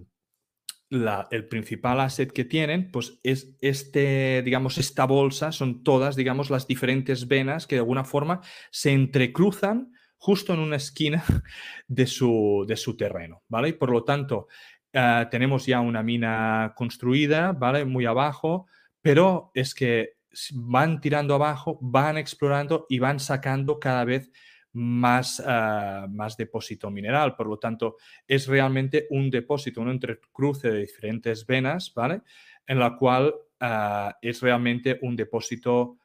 [0.90, 6.66] el principal asset que tienen, pues es este, digamos, esta bolsa, son todas, digamos, las
[6.66, 11.24] diferentes venas que de alguna forma se entrecruzan justo en una esquina
[11.88, 13.70] de su, de su terreno, ¿vale?
[13.70, 14.48] Y por lo tanto,
[14.92, 17.84] eh, tenemos ya una mina construida, ¿vale?
[17.84, 18.66] Muy abajo,
[19.02, 20.16] pero es que
[20.52, 24.30] van tirando abajo, van explorando y van sacando cada vez
[24.76, 27.34] más, ah, más depósito mineral.
[27.34, 27.96] Por lo tanto,
[28.28, 32.20] es realmente un depósito, un entrecruce de diferentes venas, ¿vale?
[32.66, 35.96] En la cual ah, es realmente un depósito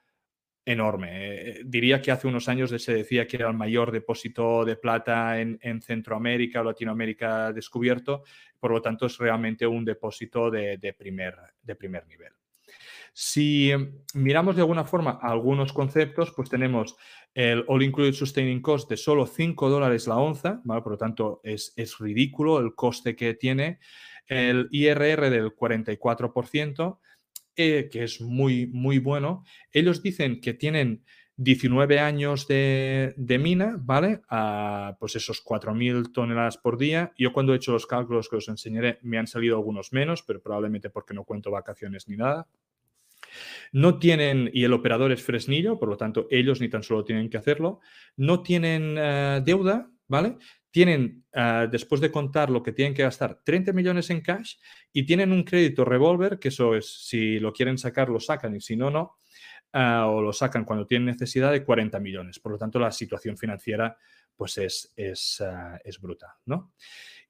[0.63, 1.09] enorme.
[1.11, 5.41] Eh, diría que hace unos años se decía que era el mayor depósito de plata
[5.41, 8.23] en, Centroamérica o Latinoamérica descubierto,
[8.57, 12.31] por lo tanto es realmente un depósito de, primer, de primer nivel.
[13.13, 13.71] Si
[14.13, 16.95] miramos de alguna forma algunos conceptos, pues tenemos
[17.33, 21.73] el All Included Sustaining Cost de solo 5 dólares la onza, por lo tanto es,
[21.75, 23.79] es, ridículo el coste que tiene.
[24.27, 26.99] El IRR del 44%,
[27.55, 29.43] eh, que es muy, muy bueno.
[29.71, 31.03] Ellos dicen que tienen
[31.37, 34.21] 19 años de, de mina, ¿vale?
[34.29, 37.13] A pues esos 4.000 toneladas por día.
[37.17, 40.41] Yo cuando he hecho los cálculos que os enseñaré me han salido algunos menos, pero
[40.41, 42.47] probablemente porque no cuento vacaciones ni nada.
[43.71, 47.29] No tienen, y el operador es Fresnillo, por lo tanto, ellos ni tan solo tienen
[47.29, 47.79] que hacerlo.
[48.17, 50.37] No tienen eh, deuda, ¿vale?
[50.69, 54.55] Tienen, eh, después de contar lo que tienen que gastar, 30 millones en cash
[54.93, 58.61] y tienen un crédito revolver, que eso es, si lo quieren sacar, lo sacan y
[58.61, 59.17] si no, no.
[59.73, 62.39] Eh, o lo sacan cuando tienen necesidad de 40 millones.
[62.39, 63.97] Por lo tanto, la situación financiera
[64.35, 65.43] pues es, es,
[65.83, 66.73] es bruta, ¿no?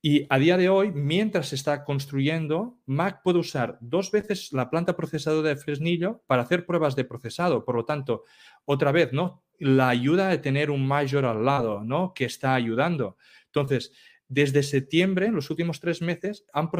[0.04, 4.72] Y a día de hoy, mientras se está construyendo, Mac puede usar dos veces la
[4.72, 7.64] planta procesadora de Fresnillo para hacer pruebas de procesado.
[7.64, 8.24] Por lo tanto,
[8.66, 9.44] otra vez, ¿no?
[9.60, 12.14] La ayuda de tener un mayor al lado, ¿no?
[12.16, 13.16] Que está ayudando.
[13.46, 13.94] Entonces,
[14.28, 16.72] desde septiembre, en los últimos tres meses, han,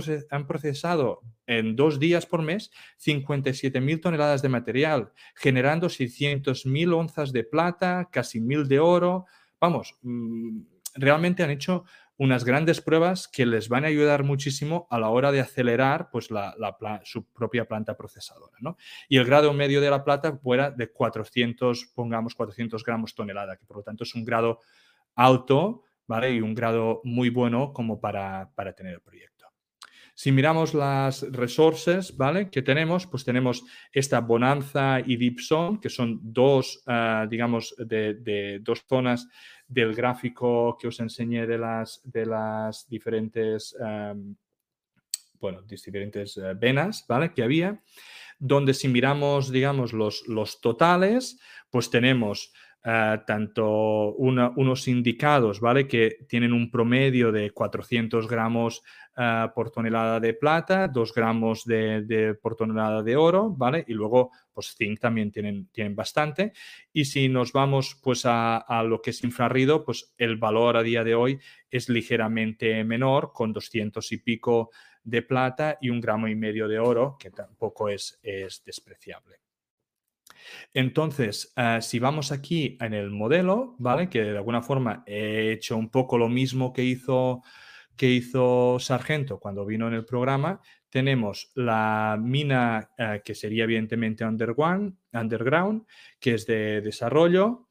[0.48, 2.72] procesado en dos días por mes
[3.06, 9.26] 57.000 toneladas de material, generando 600.000 onzas de plata, casi 1.000 de oro.
[9.60, 10.62] Vamos, mm,
[10.96, 11.84] realmente han hecho
[12.22, 16.30] unas grandes pruebas que les van a ayudar muchísimo a la hora de acelerar pues,
[16.30, 16.54] la,
[17.04, 18.56] su propia planta procesadora.
[18.60, 18.78] ¿no?
[19.10, 23.66] Y el grado medio de la plata fuera de 400, pongamos 400 gramos tonelada, que
[23.66, 24.60] por lo tanto es un grado
[25.16, 26.32] alto ¿vale?
[26.32, 29.32] y un grado muy bueno como para, para tener el proyecto.
[30.14, 32.52] Si miramos las resources, ¿vale?
[32.52, 35.38] Que tenemos, pues tenemos esta Bonanza y Deep
[35.82, 39.28] que son dos, ah, digamos, de, dos zonas
[39.72, 44.36] del gráfico que os enseñé de las, de las diferentes, em,
[45.40, 47.34] bueno, diferentes eh, venas, ¿vale?
[47.34, 47.82] Que había,
[48.38, 52.52] donde si miramos, digamos, los, los totales, pues tenemos
[52.84, 55.88] eh, tanto unos indicados, ¿vale?
[55.88, 58.84] Que tienen un promedio de 400 gramos
[59.18, 63.84] eh, por tonelada de plata, 2 gramos de, por tonelada de oro, ¿vale?
[63.88, 66.54] Y luego, pues zinc también tienen, tienen bastante.
[66.94, 70.84] Y si nos vamos, pues, a, a, lo que es infrarrido, pues el valor a
[70.84, 71.40] día de hoy
[71.70, 74.72] es ligeramente menor, con 200 y pico
[75.04, 79.42] de plata y un gramo y medio de oro, que tampoco es, es despreciable.
[80.74, 84.10] Entonces, eh, si vamos aquí en el modelo, ¿vale?
[84.10, 87.44] Que de alguna forma he hecho un poco lo mismo que hizo,
[88.02, 94.26] que hizo Sargento cuando vino en el programa, tenemos la mina eh, que sería evidentemente
[94.26, 95.86] underground,
[96.20, 97.68] que es de desarrollo,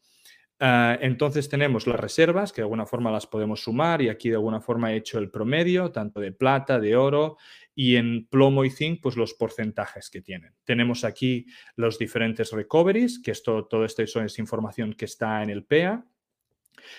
[0.63, 4.35] Ah, entonces tenemos las reservas, que de alguna forma las podemos sumar y aquí de
[4.35, 7.39] alguna forma he hecho el promedio, tanto de plata, de oro
[7.75, 10.53] y en plomo y zinc, pues los porcentajes que tienen.
[10.65, 15.65] Tenemos aquí los diferentes recoveries, que esto, todo esto es información que está en el
[15.65, 16.05] PEA.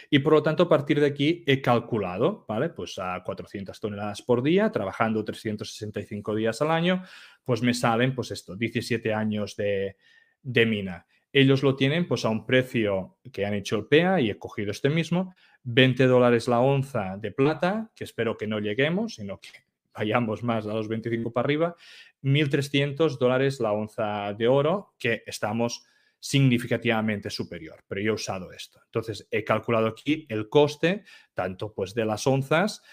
[0.10, 2.70] Y por lo tanto, a partir de aquí he calculado, ¿vale?
[2.70, 7.04] Pues a 400 toneladas por día, trabajando 365 días al año,
[7.44, 9.98] pues me salen, pues esto, 17 años de,
[10.44, 11.06] de mina.
[11.34, 14.72] Ellos lo tienen pues a un precio que han hecho el PEA y he cogido
[14.72, 19.50] este mismo, 20 dólares la onza de plata, que espero que no lleguemos, sino que
[19.94, 21.76] vayamos más a los 25 para arriba,
[22.24, 25.86] 1.300 dólares la onza de oro, que estamos
[26.22, 28.80] significativamente superior, pero yo he usado esto.
[28.86, 31.04] Entonces, he calculado aquí el coste,
[31.34, 32.84] tanto pues de las onzas,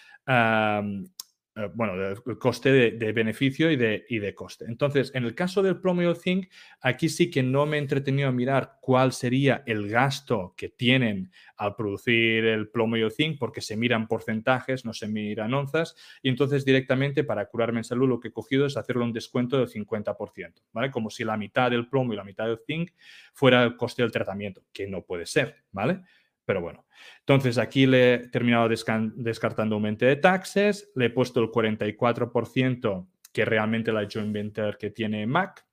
[1.58, 4.66] eh, bueno, el coste de, beneficio y de, de, coste.
[4.68, 6.48] Entonces, en el caso del el zinc,
[6.80, 11.32] aquí sí que no me he entretenido a mirar cuál sería el gasto que tienen
[11.56, 15.96] al producir el plomo y el zinc, porque se miran porcentajes, no se miran onzas,
[16.22, 19.58] y entonces directamente para curarme en salud lo que he cogido es hacerle un descuento
[19.58, 20.92] del 50%, ¿vale?
[20.92, 22.92] Como si la mitad del plomo y la mitad del zinc
[23.32, 26.02] fuera el coste del tratamiento, que no puede ser, ¿vale?
[26.48, 26.86] Pero bueno,
[27.18, 33.44] entonces aquí le he terminado descartando aumento de taxes, le he puesto el 44% que
[33.44, 35.66] realmente la joint venture que tiene Mac.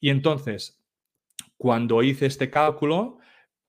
[0.00, 0.82] Y entonces,
[1.58, 3.18] cuando hice este cálculo,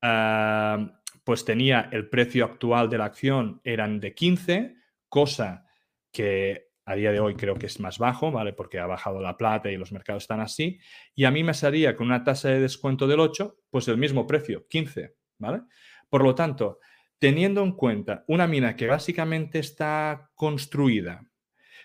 [0.02, 4.78] ah, pues tenía el precio actual de la acción eran de 15,
[5.10, 5.68] cosa
[6.10, 8.54] que a día de hoy creo que es más bajo, ¿vale?
[8.54, 10.80] Porque ha bajado la plata y los mercados están así.
[11.16, 14.26] Y a mí me salía con una tasa de descuento del 8, pues el mismo
[14.26, 15.64] precio, 15, ¿vale?
[16.10, 16.80] Por lo tanto,
[17.20, 21.30] teniendo en cuenta una mina que básicamente está construida,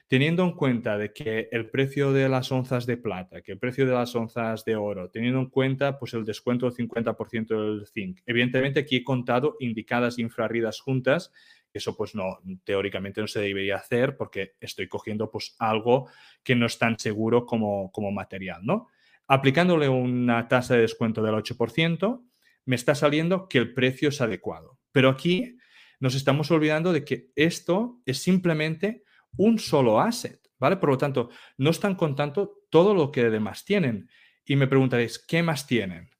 [0.07, 3.87] teniendo en cuenta de que el precio de las onzas de plata, que el precio
[3.87, 8.21] de las onzas de oro, teniendo en cuenta pues el descuento del 50% del zinc.
[8.27, 11.33] Evidentemente aquí he contado indicadas infrarridas juntas,
[11.73, 16.09] eso pues no, teóricamente no se debería hacer porque estoy cogiendo pues algo
[16.45, 18.89] que no es tan seguro como, como material, ¿no?
[19.27, 22.23] Aplicándole una tasa de descuento del 8%,
[22.67, 24.79] me está saliendo que el precio es adecuado.
[24.93, 25.57] Pero aquí
[26.01, 29.05] nos estamos olvidando de que esto es simplemente
[29.37, 30.77] un solo asset, ¿vale?
[30.77, 34.09] Por lo tanto, no están contando todo lo que demás tienen.
[34.45, 36.11] Y me preguntaréis, ¿qué más tienen?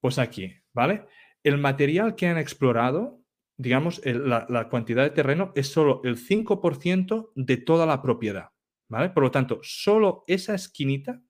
[0.00, 1.06] Pues aquí, ¿vale?
[1.42, 3.22] El material que han explorado,
[3.56, 8.50] digamos, la, la, cantidad de terreno es solo el 5% de toda la propiedad,
[8.88, 9.10] ¿vale?
[9.10, 11.22] Por lo tanto, solo esa esquinita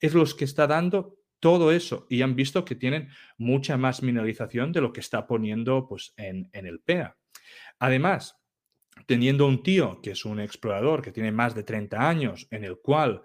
[0.00, 3.08] es lo que está dando todo eso y han visto que tienen
[3.38, 7.16] mucha más mineralización de lo que está poniendo pues, en, el PEA.
[7.78, 8.36] Además,
[9.06, 12.78] teniendo un tío que es un explorador que tiene más de 30 años, en el
[12.78, 13.22] cual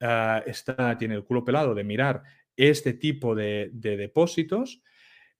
[0.00, 2.22] ah, está, tiene el culo pelado de mirar
[2.56, 4.82] este tipo de, de, depósitos,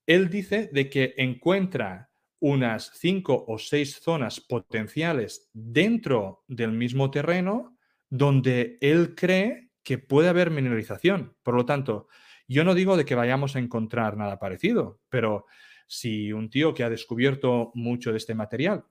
[0.06, 2.10] él dice de que encuentra
[2.40, 7.78] unas cinco o seis zonas potenciales dentro del mismo terreno
[8.10, 11.36] donde él cree que puede haber mineralización.
[11.42, 12.08] Por lo tanto,
[12.48, 15.46] yo no digo de que vayamos a encontrar nada parecido, pero
[15.86, 18.84] si un tío que ha descubierto mucho de este material,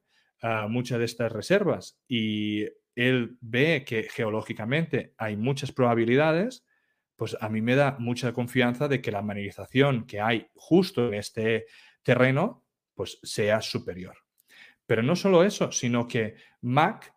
[0.43, 2.65] uh, muchas de estas reservas, y
[2.95, 6.65] él ve que geológicamente hay muchas probabilidades,
[7.15, 11.15] pues a mí me da mucha confianza de que la mineralización que hay justo en
[11.15, 11.65] este
[12.03, 14.17] terreno, pues sea superior.
[14.85, 17.13] Pero no solo eso, sino que Mac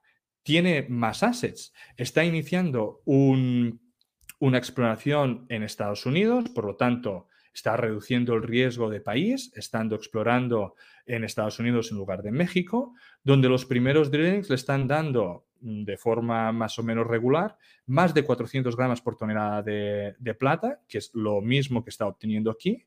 [0.46, 1.74] tiene más assets.
[1.96, 9.00] Está iniciando una exploración en Estados Unidos, por lo tanto, está reduciendo el riesgo de
[9.00, 12.94] país, estando explorando en Estados Unidos en lugar de México,
[13.24, 18.14] donde los primeros drillings le están dando mm, de forma más o menos regular más
[18.14, 22.52] de 400 gramos por tonelada de, de plata, que es lo mismo que está obteniendo
[22.52, 22.86] aquí,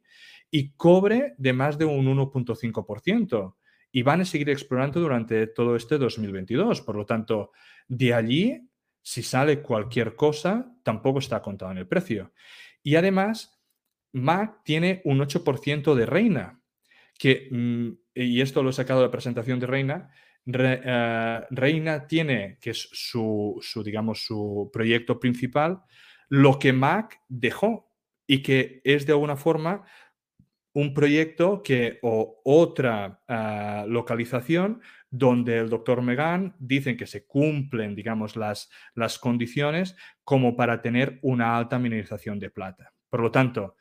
[0.49, 3.55] y cobre de más de un 1.5%
[3.91, 6.81] y van a seguir explorando durante todo este 2022.
[6.81, 7.51] Por lo tanto,
[7.87, 8.69] de allí,
[9.01, 12.33] si sale cualquier cosa, tampoco está contado en el precio.
[12.83, 13.59] Y además,
[14.13, 16.61] Mac tiene un 8% de Reina,
[17.17, 20.11] que, mm, y esto lo he sacado de la presentación de Reina,
[20.45, 25.81] eh, Reina tiene, que es su, su, digamos, su proyecto principal,
[26.29, 27.91] lo que Mac dejó
[28.25, 29.85] y que es de alguna forma
[30.79, 37.95] un proyecto que, o otra ah, localización donde el doctor Megan dicen que se cumplen,
[37.95, 42.93] digamos, las, las condiciones como para tener una alta mineralización de plata.
[43.09, 43.75] Por lo tanto,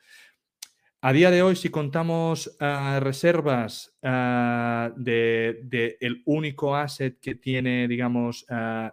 [1.01, 7.87] a día de hoy, si contamos ah, reservas uh, de, el único asset que tiene,
[7.87, 8.45] digamos,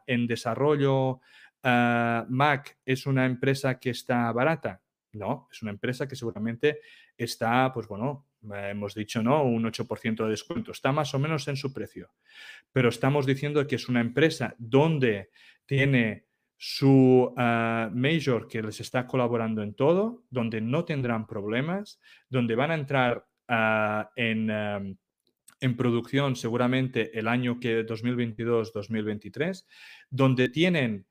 [0.06, 1.20] en desarrollo,
[1.64, 4.80] Mac es una empresa que está barata.
[5.14, 6.78] No, es una empresa que seguramente
[7.16, 9.42] está, pues bueno, hemos dicho, ¿no?
[9.44, 10.72] Un 8% de descuento.
[10.72, 12.10] Está más o menos en su precio.
[12.72, 15.30] Pero estamos diciendo que es una empresa donde
[15.64, 22.00] tiene su uh, major que les está colaborando en todo, donde no tendrán problemas,
[22.30, 24.96] donde van a entrar uh, en, um,
[25.60, 29.66] en, producción seguramente el año que 2022-2023,
[30.08, 31.06] donde tienen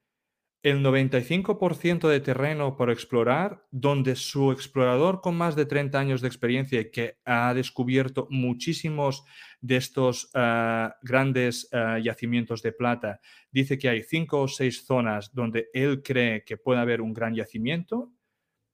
[0.66, 6.28] el 95% de terreno por explorar, donde su explorador con más de 30 años de
[6.28, 9.24] experiencia y que ha descubierto muchísimos
[9.61, 13.20] de estos ah, grandes ah, yacimientos de plata,
[13.51, 17.36] dice que hay cinco o seis zonas donde él cree que puede haber un gran
[17.36, 18.11] yacimiento.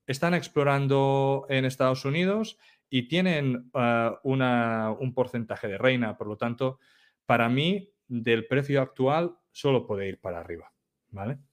[0.07, 2.57] Están explorando en Estados Unidos
[2.89, 6.17] y tienen ah, un porcentaje de reina.
[6.17, 6.79] Por lo tanto,
[7.25, 10.71] para mí, del precio actual, solo puede ir para arriba.
[11.09, 11.50] ¿Vale?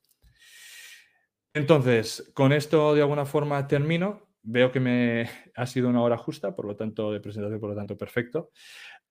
[1.59, 4.29] Entonces, con esto de alguna forma termino.
[4.45, 7.77] Veo que me ha sido una hora justa, por lo tanto, de presentación, por lo
[7.77, 8.51] tanto, perfecto.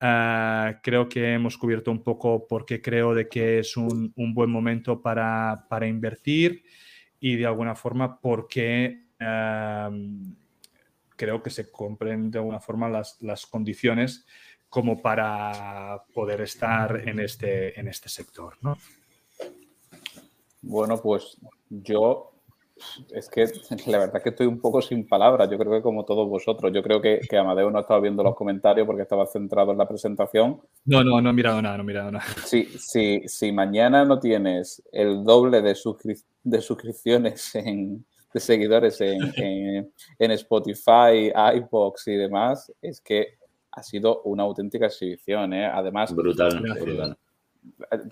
[0.00, 4.50] Ah, creo que hemos cubierto un poco por qué creo de que es un, buen
[4.50, 6.64] momento para, invertir
[7.20, 9.04] y de alguna forma por qué
[11.16, 14.24] creo que se compren de alguna forma las, condiciones
[14.70, 18.54] como para poder estar en este, en este sector.
[18.62, 18.78] ¿no?
[20.62, 21.36] Bueno, pues
[21.68, 22.37] yo
[23.10, 23.46] es que
[23.86, 25.50] la verdad que estoy un poco sin palabras.
[25.50, 28.34] Yo creo que como todos vosotros, yo creo que, que Amadeo no estaba viendo los
[28.34, 30.60] comentarios porque estaba centrado en la presentación.
[30.84, 32.24] No, no, no he mirado nada, no he mirado nada.
[32.44, 35.76] Si, si, si mañana no tienes el doble de,
[36.44, 43.38] de suscripciones en, de seguidores en, en, Spotify, iBox y demás, es que
[43.72, 45.52] ha sido una auténtica exhibición.
[45.52, 45.66] ¿eh?
[45.66, 46.60] Además, brutal.
[46.80, 47.18] brutal.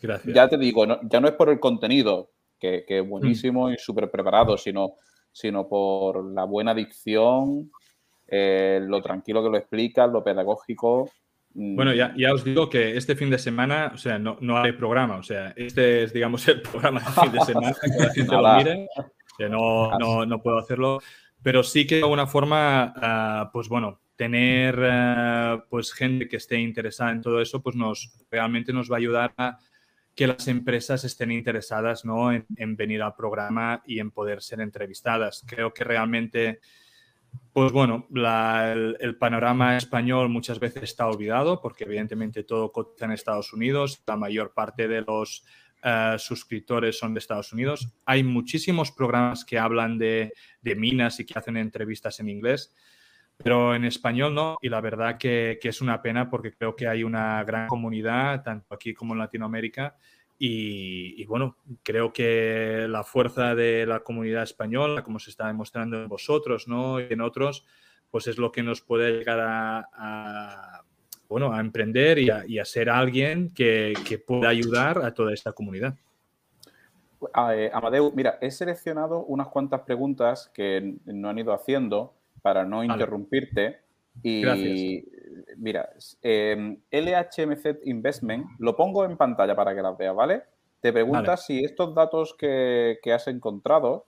[0.00, 0.34] Gracias.
[0.34, 3.08] Ya te digo, ya no es por el contenido, que, es mm.
[3.08, 4.94] buenísimo y súper preparado, sino,
[5.32, 7.70] sino por la buena dicción,
[8.26, 11.10] eh, lo tranquilo que lo explica, lo pedagógico.
[11.54, 11.76] Mm.
[11.76, 14.72] Bueno, ya, ya, os digo que este fin de semana, o sea, no, no hay
[14.72, 18.36] programa, o sea, este es, digamos, el programa de fin de semana, que la gente
[18.36, 18.88] lo mire,
[19.38, 21.00] que no, no, no, puedo hacerlo,
[21.42, 26.58] pero sí que de alguna forma, ah, pues bueno, tener ah, pues gente que esté
[26.58, 29.58] interesada en todo eso, pues nos realmente nos va a ayudar a
[30.16, 32.32] que las empresas estén interesadas ¿no?
[32.32, 35.44] en, venir al programa y en poder ser entrevistadas.
[35.46, 36.60] Creo que realmente,
[37.52, 43.52] pues bueno, el, panorama español muchas veces está olvidado porque evidentemente todo cotiza en Estados
[43.52, 45.44] Unidos, la mayor parte de los
[45.82, 47.86] eh, suscriptores son de Estados Unidos.
[48.06, 52.72] Hay muchísimos programas que hablan de minas y que hacen entrevistas en inglés
[53.38, 57.04] pero en español no, y la verdad que, es una pena porque creo que hay
[57.04, 59.96] una gran comunidad, tanto aquí como en Latinoamérica,
[60.38, 66.08] y, bueno, creo que la fuerza de la comunidad española, como se está demostrando en
[66.08, 67.00] vosotros ¿no?
[67.00, 67.64] y en otros,
[68.10, 70.82] pues es lo que nos puede llegar a,
[71.28, 73.94] bueno, a emprender y a, ser alguien que,
[74.26, 75.94] pueda ayudar a toda esta comunidad.
[77.52, 82.15] Eh, Amadeu, mira, he seleccionado unas cuantas preguntas que no han ido haciendo
[82.46, 83.80] para no interrumpirte.
[84.22, 84.44] Y
[85.56, 85.90] mira,
[86.22, 90.44] LHMZ em, Investment, lo pongo en pantalla para que las veas, ¿vale?
[90.80, 94.06] Te preguntas si estos datos que, has encontrado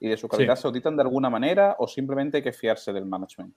[0.00, 3.04] y de su calidad se auditan de alguna manera o simplemente hay que fiarse del
[3.04, 3.54] management.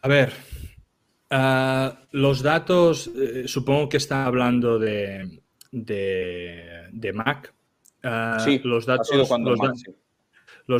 [0.00, 0.32] A ver,
[1.28, 7.52] ah, los datos, eh, supongo que está hablando de, de, Mac.
[8.02, 9.60] Ah, sí, los datos, cuando los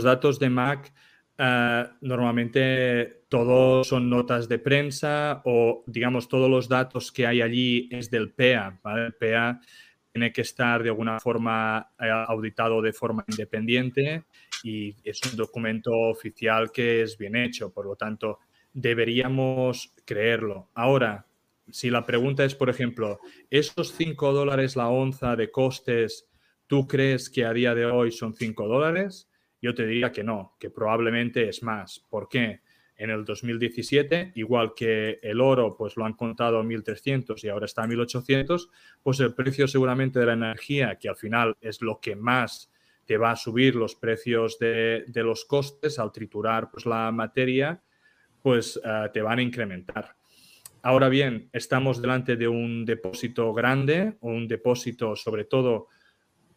[0.02, 0.92] datos de Mac
[1.38, 7.88] eh, normalmente todos son notas de prensa o, digamos, todos los datos que hay allí
[7.92, 8.80] es del PEA.
[8.84, 9.60] El PEA
[10.12, 14.24] tiene que estar de alguna forma eh, auditado de forma independiente
[14.62, 17.70] y es un documento oficial que es bien hecho.
[17.70, 18.38] Por lo tanto,
[18.72, 20.70] deberíamos creerlo.
[20.74, 21.26] Ahora,
[21.70, 23.20] si la pregunta es, por ejemplo,
[23.50, 26.28] ¿esos 5 dólares la onza de costes,
[26.66, 29.28] tú crees que a día de hoy son 5 dólares?
[29.66, 31.98] Yo te diría que no, que probablemente es más.
[32.08, 32.60] ¿Por qué?
[32.96, 37.66] En el 2017, igual que el oro, pues lo han contado a 1.300 y ahora
[37.66, 38.68] está a 1.800,
[39.02, 42.70] pues el precio seguramente de la energía, que al final es lo que más
[43.06, 47.82] te va a subir los precios de, los costes al triturar pues, la materia,
[48.40, 50.14] pues eh, te van a incrementar.
[50.80, 55.88] Ahora bien, estamos delante de un depósito grande, un depósito sobre todo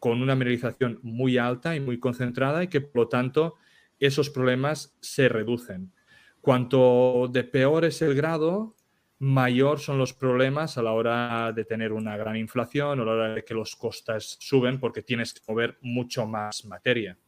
[0.00, 3.56] con una mineralización muy alta y muy concentrada y que por lo tanto
[4.00, 5.92] esos problemas se reducen.
[6.40, 8.74] Cuanto de peor es el grado,
[9.18, 13.12] mayor son los problemas a la hora de tener una gran inflación o a la
[13.12, 17.18] hora de que los costes suben porque tienes que mover mucho más materia.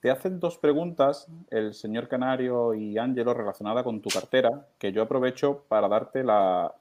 [0.00, 5.02] Te hacen dos preguntas el señor Canario y Ángelo relacionada con tu cartera, que yo
[5.02, 6.72] aprovecho para darte la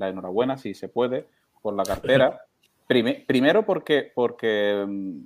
[0.00, 1.28] enhorabuena, si se puede,
[1.66, 2.40] por la cartera.
[2.86, 5.22] primero porque, porque mm,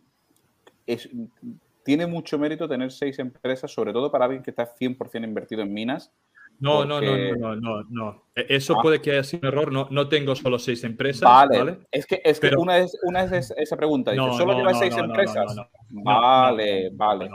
[1.84, 5.74] tiene mucho mérito tener seis empresas, sobre todo para alguien que está 100% invertido en
[5.74, 6.10] minas,
[6.58, 8.82] No, no, no, no, no, no, e, Eso ah.
[8.82, 9.70] puede que haya sido un error.
[9.70, 11.22] No, no tengo solo seis empresas.
[11.22, 11.80] Vale.
[11.90, 14.12] Es que, es que una, es, una es esa pregunta.
[14.12, 15.54] Dice, ¿Solo llevas seis empresas?
[15.90, 17.28] vale, vale.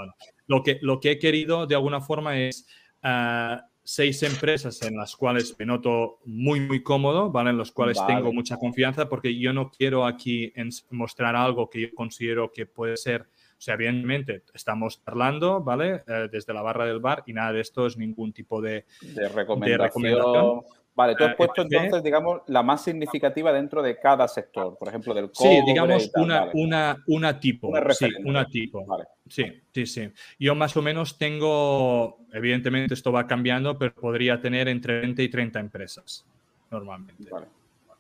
[0.48, 2.68] Lo, que, lo que he querido de alguna forma es
[3.04, 7.52] ah, seis empresas en las cuales me noto muy, muy cómodo, ¿vale?
[7.52, 10.52] En las cuales tengo mucha confianza porque yo no quiero aquí
[10.90, 16.04] mostrar algo que yo considero que puede ser o sea, evidentemente estamos charlando, ¿vale?
[16.08, 18.86] Eh, desde la barra del bar y nada de esto es ningún tipo de,
[19.34, 20.62] recomendación.
[20.94, 24.88] Vale, tú has eh, puesto entonces, digamos, la más significativa dentro de cada sector, por
[24.88, 25.58] ejemplo, del cobre.
[25.58, 27.72] Sí, digamos una, una, una tipo.
[27.92, 28.86] sí, una tipo.
[29.28, 29.44] Sí,
[29.74, 30.12] sí, sí.
[30.40, 35.30] Yo más o menos tengo, evidentemente esto va cambiando, pero podría tener entre 20 y
[35.30, 36.26] 30 empresas
[36.70, 37.30] normalmente.
[37.30, 37.48] Vale.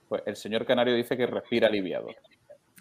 [0.07, 2.10] Pues el señor Canario dice que respira aliviado.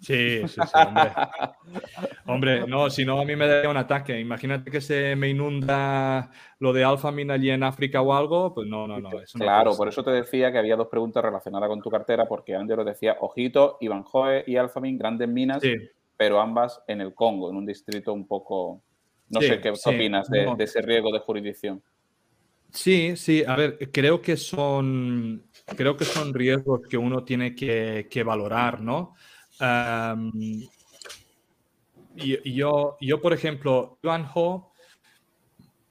[0.01, 1.11] Sí, sí, sí, hombre.
[2.27, 4.19] hombre, no, si no a mí me daría un ataque.
[4.19, 8.87] Imagínate que se me inunda lo de Alphamin allí en África o algo, pues no,
[8.87, 9.09] no, no.
[9.33, 12.83] claro, por eso te decía que había dos preguntas relacionadas con tu cartera, porque Angelo
[12.83, 15.63] decía, ojito, Ivanhoe y Alphamin, grandes minas,
[16.17, 18.81] pero ambas en el Congo, en un distrito un poco...
[19.27, 21.81] No sé qué opinas de, ese riesgo de jurisdicción.
[22.71, 28.07] Sí, sí, a ver, creo que son, creo que son riesgos que uno tiene que,
[28.09, 29.15] que valorar, ¿no?
[32.15, 34.73] y, yo, yo, por ejemplo, Yuan Ho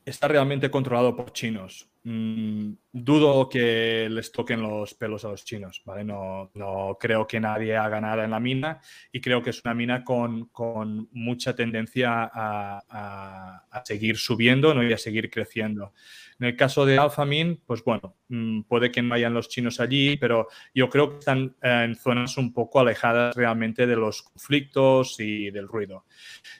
[0.04, 1.88] está realmente controlado por chinos.
[2.06, 6.04] Mm, dudo que les toquen los pelos a los chinos, ¿vale?
[6.04, 8.78] No, no, creo que nadie haga nada en la mina
[9.10, 14.82] y creo que es una mina con, con mucha tendencia a, a, seguir subiendo ¿no?
[14.82, 15.94] y a seguir creciendo.
[16.38, 20.18] En el caso de Alphamin, pues bueno, mm, puede que no vayan los chinos allí,
[20.18, 25.50] pero yo creo que están en zonas un poco alejadas realmente de los conflictos y
[25.50, 26.04] del ruido.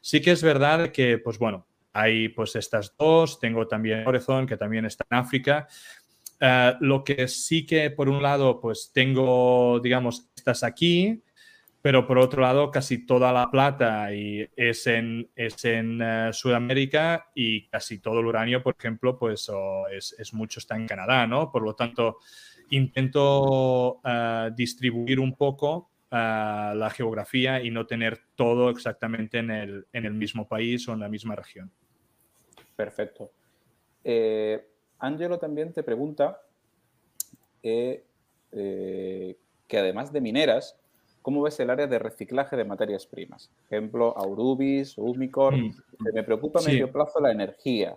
[0.01, 4.57] Sí que es verdad que, pues bueno, hay pues estas dos, tengo también Horizon, que
[4.57, 5.69] también está en África.
[6.41, 11.23] Eh, lo que sí que por un lado pues tengo, digamos, estas aquí,
[11.81, 17.31] pero por otro lado casi toda la plata y es en, es en eh, Sudamérica
[17.33, 19.49] y casi todo el uranio, por ejemplo, pues
[19.93, 21.53] es, es, mucho está en Canadá, ¿no?
[21.53, 22.19] Por lo tanto,
[22.71, 30.05] intento uh, distribuir un poco la geografía y no tener todo exactamente en el, en
[30.05, 31.73] el mismo país o en la misma región.
[32.77, 33.31] Perfecto.
[34.03, 34.67] Eh,
[34.99, 36.41] Angelo también te pregunta
[37.63, 38.05] eh,
[38.53, 39.37] eh,
[39.67, 40.77] que además de mineras,
[41.23, 43.51] ¿cómo ves el área de reciclaje de materias primas?
[43.67, 45.57] Ejemplo, Aurubis, Umicor.
[45.57, 45.75] Mm.
[46.13, 47.97] Me preocupa a medio plazo la energía.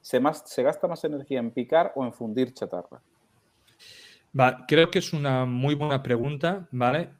[0.00, 3.00] ¿Se, más, ¿Se gasta más energía en picar o en fundir chatarra?
[4.68, 7.10] creo que es una muy buena pregunta, ¿vale?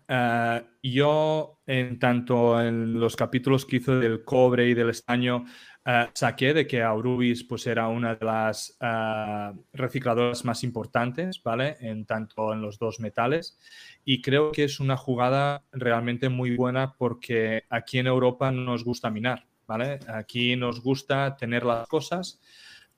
[0.82, 5.44] yo, en tanto en los capítulos que hizo del cobre y del estaño,
[5.84, 11.76] eh, saqué de que Aurubis pues, era una de las eh, recicladoras más importantes, ¿vale?
[11.80, 13.59] En tanto en los dos metales.
[14.05, 18.84] Y creo que es una jugada realmente muy buena porque aquí en Europa no nos
[18.84, 19.98] gusta minar, ¿vale?
[20.09, 22.40] Aquí nos gusta tener las cosas,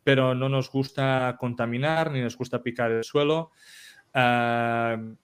[0.02, 3.52] pero no nos gusta contaminar ni nos gusta picar el suelo.
[4.12, 5.14] Eh,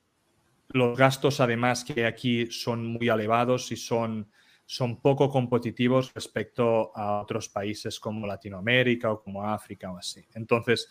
[0.68, 4.30] los gastos, además, que aquí son muy elevados y son
[4.66, 10.26] son poco competitivos respecto a otros países como Latinoamérica o como África o así.
[10.34, 10.88] Entonces,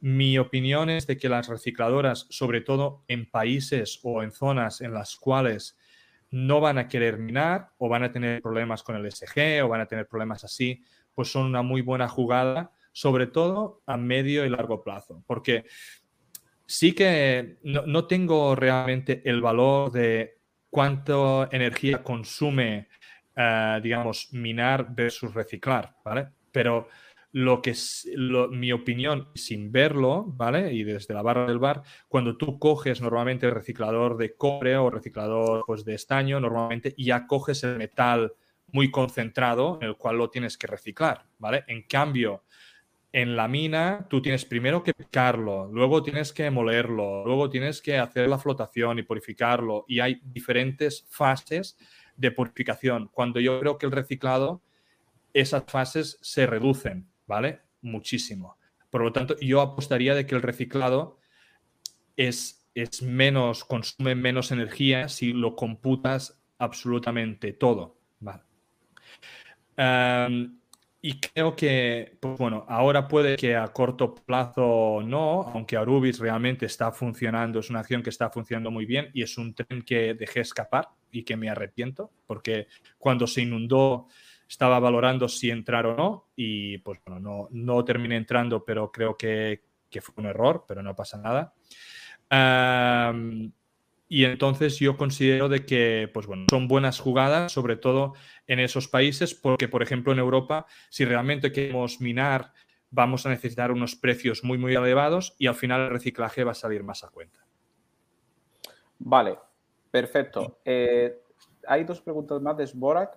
[0.00, 4.92] mi opinión es de que las recicladoras, sobre todo en países o en zonas en
[4.92, 5.78] las cuales
[6.30, 9.80] no van a querer minar o van a tener problemas con el SG o van
[9.80, 10.82] a tener problemas así,
[11.14, 15.64] pues son una muy buena jugada, sobre todo a medio y largo plazo, porque
[16.66, 20.38] sí que no, no tengo realmente el valor de
[20.70, 22.88] cuánta energía consume
[23.36, 26.28] eh, digamos, minar versus reciclar, ¿vale?
[26.52, 26.88] Pero
[27.32, 28.08] lo que es
[28.50, 30.72] mi opinión, sin verlo, ¿vale?
[30.72, 34.88] Y desde la barra del bar, cuando tú coges normalmente el reciclador de cobre o
[34.88, 38.32] reciclador pues, de estaño, normalmente ya coges el metal
[38.70, 41.64] muy concentrado en el cual lo tienes que reciclar, ¿vale?
[41.66, 42.44] En cambio,
[43.12, 47.98] en la mina tú tienes primero que picarlo, luego tienes que molerlo, luego tienes que
[47.98, 51.76] hacer la flotación y purificarlo y hay diferentes fases
[52.16, 54.62] de purificación, cuando yo creo que el reciclado,
[55.32, 57.60] esas fases se reducen, ¿vale?
[57.82, 58.56] Muchísimo.
[58.90, 61.18] Por lo tanto, yo apostaría de que el reciclado
[62.16, 68.42] es, es menos, consume menos energía si lo computas absolutamente todo, ¿vale?
[71.02, 76.64] y creo que, pues bueno, ahora puede que a corto plazo no, aunque Arubis realmente
[76.64, 80.14] está funcionando, es una acción que está funcionando muy bien y es un tren que
[80.14, 82.66] dejé escapar y que me arrepiento, porque
[82.98, 84.08] cuando se inundó
[84.48, 89.16] estaba valorando si entrar o no y pues bueno, no, no terminé entrando, pero creo
[89.16, 91.54] que, que fue un error, pero no pasa nada.
[94.08, 98.14] y entonces yo considero de que, pues bueno, son buenas jugadas, sobre todo
[98.46, 102.52] en esos países, porque, por ejemplo, en Europa, si realmente queremos minar,
[102.90, 106.54] vamos a necesitar unos precios muy, muy elevados y al final el reciclaje va a
[106.54, 107.40] salir más a cuenta.
[108.98, 109.36] Vale,
[109.94, 110.58] perfecto.
[110.64, 111.22] Eh,
[111.68, 113.16] hay dos preguntas más de Sborak.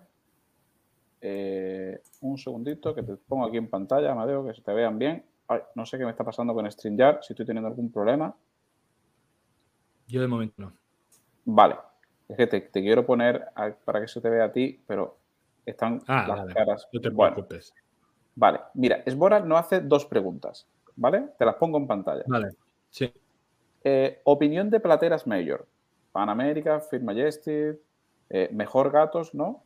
[1.19, 5.25] Eh, un segundito que te pongo aquí en pantalla, Amadeo, que se te vean bien.
[5.73, 8.35] no sé qué me está pasando con StreamYard, si estoy teniendo algún problema.
[10.07, 10.73] Yo de momento no.
[11.45, 11.77] Vale.
[12.29, 13.47] Es que te, quiero poner
[13.83, 15.17] para que se te vea a ti, pero
[15.65, 16.87] están ah, las caras.
[16.93, 17.73] No te preocupes.
[18.35, 21.29] Vale, mira, Sborak no hace dos preguntas, ¿vale?
[21.39, 22.23] Te las pongo en pantalla.
[22.27, 22.49] Vale,
[22.91, 23.11] sí.
[23.83, 25.65] Eh, opinión de plateras mayor.
[26.17, 27.77] Pan America, Fit Majestic,
[28.31, 29.61] eh, mejor gatos, ¿no?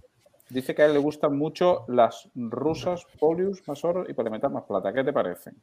[0.49, 4.63] Dice que a él le gustan mucho las rusas, Polius, más oro y Polimetal más
[4.63, 4.91] plata.
[4.91, 5.55] ¿Qué te parecen?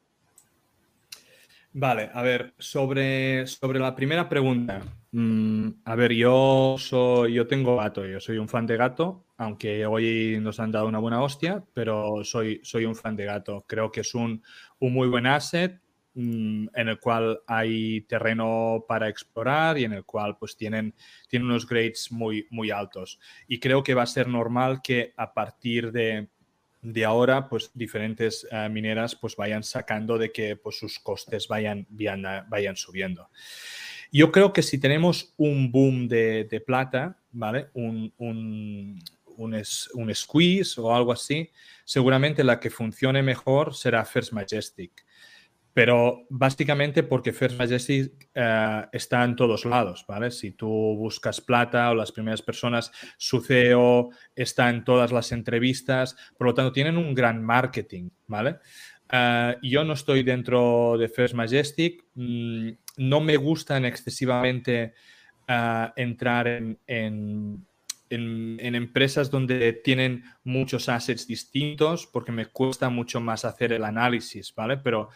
[1.74, 4.80] Vale, a ver, sobre, sobre la primera pregunta.
[5.12, 9.84] Mm, a ver, yo soy, yo tengo gato, yo soy un fan de gato, aunque
[9.84, 13.62] hoy nos han dado una buena hostia, pero soy, soy un fan de gato.
[13.68, 14.42] Creo que es un,
[14.78, 15.82] un muy buen asset
[16.14, 20.94] en el cual hay terreno para explorar y en el cual pues tienen,
[21.28, 23.20] tienen unos grades muy, muy altos.
[23.46, 26.28] Y creo que va a ser normal que a partir de,
[26.82, 31.86] de ahora pues diferentes eh, mineras pues vayan sacando de que pues sus costes vayan,
[31.90, 33.28] vayan, vayan subiendo.
[34.10, 37.68] Yo creo que si tenemos un boom de, plata, ¿vale?
[37.74, 38.98] Un, un,
[39.36, 41.50] un, squeeze o algo así,
[41.84, 45.04] seguramente la que funcione mejor será First Majestic
[45.74, 50.30] pero básicamente porque First Majestic eh, está en todos lados, ¿vale?
[50.30, 56.16] Si tú buscas plata o las primeras personas, su CEO está en todas las entrevistas,
[56.36, 58.56] por lo tanto tienen un gran marketing, ¿vale?
[59.10, 64.94] Eh, yo no estoy dentro de First Majestic, mm, no me gustan excesivamente
[65.46, 67.66] eh, entrar en, en,
[68.10, 74.54] en, empresas donde tienen muchos assets distintos porque me cuesta mucho más hacer el análisis,
[74.54, 74.78] ¿vale?
[74.78, 75.10] Pero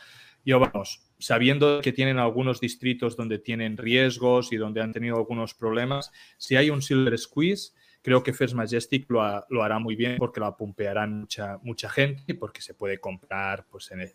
[0.44, 5.54] yo, vamos, sabiendo que tienen algunos distritos donde tienen riesgos y donde han tenido algunos
[5.54, 9.22] problemas, si hay un Silver Squeeze, creo que First Majestic lo,
[9.62, 13.90] hará muy bien porque lo pumpearán mucha, mucha gente y porque se puede comprar pues,
[13.92, 14.12] en,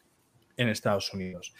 [0.58, 1.54] en, Estados Unidos.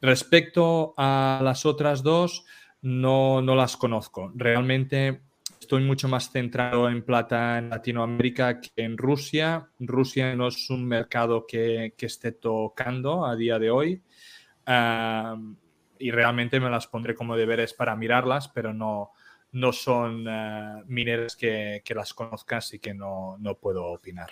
[0.00, 2.46] Respecto a las otras dos,
[2.80, 4.32] no, no las conozco.
[4.34, 5.20] Realmente
[5.60, 9.68] estoy mucho más centrado en plata en Latinoamérica que en Rusia.
[9.78, 14.02] Rusia no es un mercado que, que esté tocando a día de hoy
[14.66, 19.12] y realmente me las pondré como deberes para mirarlas, pero no,
[19.52, 24.30] no son uh, mineras que, que, las conozcas y que no, no, puedo opinar.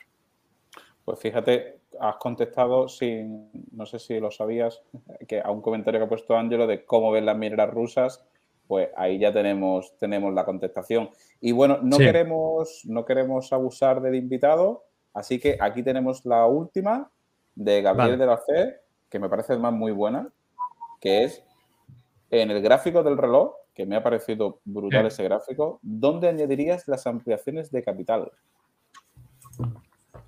[1.04, 4.82] Pues fíjate, has contestado sin, no sé si lo sabías,
[5.28, 8.24] que a un comentario que ha puesto Ángelo de cómo ven las mineras rusas,
[8.66, 11.10] pues ahí ya tenemos, tenemos la contestación.
[11.40, 14.84] Y bueno, no, queremos, no queremos abusar del invitado,
[15.14, 17.10] así que aquí tenemos la última
[17.54, 18.81] de Gabriel de la Fe,
[19.12, 20.26] que me parece además muy buena,
[20.98, 21.44] que es
[22.30, 27.06] en el gráfico del reloj, que me ha parecido brutal ese gráfico, ¿dónde añadirías las
[27.06, 28.32] ampliaciones de capital?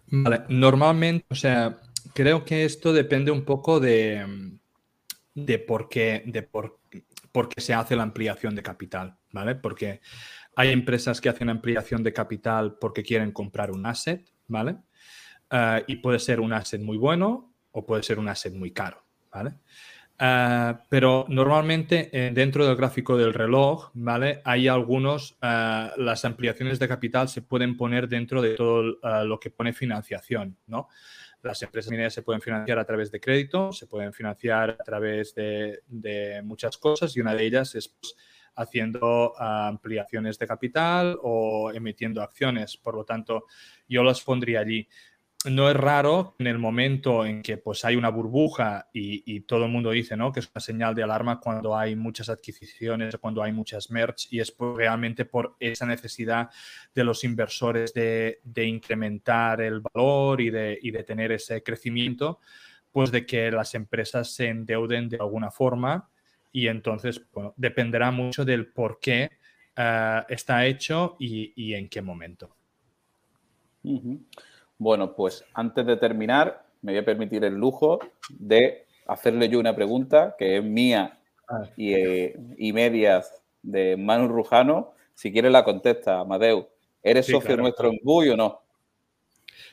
[0.08, 1.80] Vale, normalmente, o sea,
[2.12, 4.58] creo que esto depende un poco de,
[5.34, 6.78] de por qué, de por,
[7.32, 9.54] por qué se hace la ampliación de capital, ¿vale?
[9.54, 10.02] Porque
[10.56, 14.76] hay empresas que hacen ampliación de capital porque quieren comprar un asset, ¿vale?
[15.50, 19.04] Eh, y puede ser un asset muy bueno o puede ser un asset muy caro,
[19.32, 19.54] ¿vale?
[20.20, 24.40] Uh, pero normalmente eh, dentro del gráfico del reloj, ¿vale?
[24.44, 29.50] Hay algunos, uh, las ampliaciones de capital se pueden poner dentro de todo lo que
[29.50, 30.88] pone financiación, ¿no?
[31.42, 35.34] Las empresas mineras se pueden financiar a través de crédito, se pueden financiar a través
[35.34, 38.14] de, de muchas cosas y una de ellas es pues,
[38.54, 42.76] haciendo ampliaciones de capital o emitiendo acciones.
[42.76, 43.46] Por lo tanto,
[43.88, 44.88] yo las pondría allí
[45.50, 49.70] no es raro en el momento en que pues, hay una burbuja y, todo el
[49.70, 50.32] mundo dice ¿no?
[50.32, 54.40] que es una señal de alarma cuando hay muchas adquisiciones, cuando hay muchas merch y
[54.40, 56.50] es realmente por esa necesidad
[56.94, 62.40] de los inversores de, incrementar el valor y de, tener ese crecimiento,
[62.90, 66.08] pues de que las empresas se endeuden de alguna forma
[66.52, 67.20] y entonces
[67.56, 69.30] dependerá mucho del por qué
[69.76, 72.56] eh, está hecho y, en qué momento.
[74.84, 79.74] Bueno, pues antes de terminar, me voy a permitir el lujo de hacerle yo una
[79.74, 81.18] pregunta que es mía
[81.74, 84.92] y, eh, medias de Manu Rujano.
[85.14, 86.68] Si quieres la contesta, Amadeu.
[87.02, 88.60] ¿Eres socio nuestro en o no?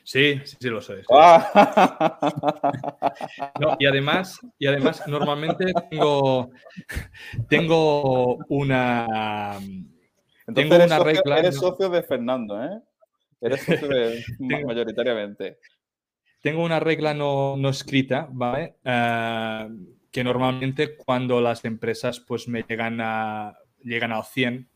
[0.06, 1.02] Sí, sí, sí lo sé.
[1.12, 2.18] Ah.
[3.80, 6.52] y además, y además normalmente tengo,
[7.50, 9.60] tengo una,
[10.56, 11.40] tengo una regla.
[11.40, 12.82] Eres socio de Fernando, ¿eh?
[13.42, 13.66] Eres
[14.40, 15.58] mayoritariamente.
[16.42, 18.76] Tengo una regla no, escrita, ¿vale?
[18.84, 19.70] Eh,
[20.12, 24.70] que normalmente cuando las empresas pues me llegan a llegan al 100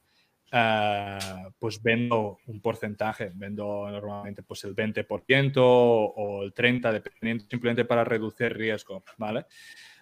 [0.51, 1.17] eh,
[1.59, 8.03] pues vendo un porcentaje, vendo normalmente pues el 20% o el 30%, dependiendo simplemente para
[8.03, 9.45] reducir riesgo, ¿vale?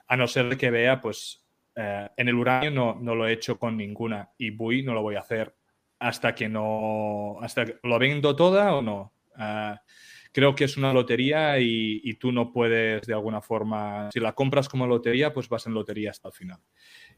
[0.08, 1.44] A no ser que vea, pues
[1.76, 5.02] eh, en el uranio no, no, lo he hecho con ninguna y BUI no lo
[5.02, 5.56] voy a hacer
[6.04, 9.14] hasta que no, hasta que lo vendo toda o no.
[9.40, 9.76] Eh,
[10.32, 14.68] creo que es una lotería y, tú no puedes de alguna forma, si la compras
[14.68, 16.60] como lotería, pues vas en lotería hasta el final.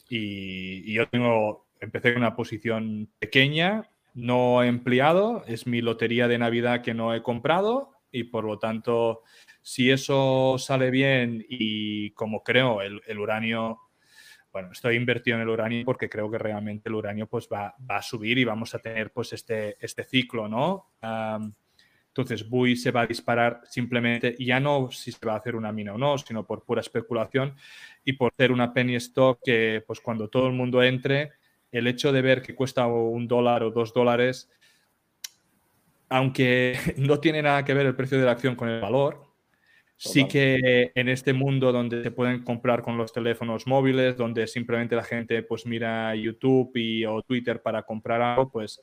[0.10, 6.28] Y, y yo tengo empecé en una posición pequeña, no he empleado, es mi lotería
[6.28, 9.24] de Navidad que no he comprado y por lo tanto,
[9.62, 13.80] si eso sale bien y como creo el, uranio,
[14.56, 18.02] bueno, estoy invertido en el uranio porque creo que realmente el uranio pues va, a
[18.02, 20.94] subir y vamos a tener pues este, este ciclo, ¿no?
[22.08, 25.74] entonces, BUI se va a disparar simplemente, ya no si se va a hacer una
[25.74, 27.54] mina o no, sino por pura especulación
[28.06, 31.34] y por ser una penny stock que pues cuando todo el mundo entre,
[31.70, 34.50] el hecho de ver que cuesta un dólar o dos dólares,
[36.08, 39.25] aunque no tiene nada que ver el precio de la acción con el valor,
[39.98, 44.96] sí que en este mundo donde se pueden comprar con los teléfonos móviles, donde simplemente
[44.96, 48.82] la gente pues mira YouTube y, o Twitter para comprar algo, pues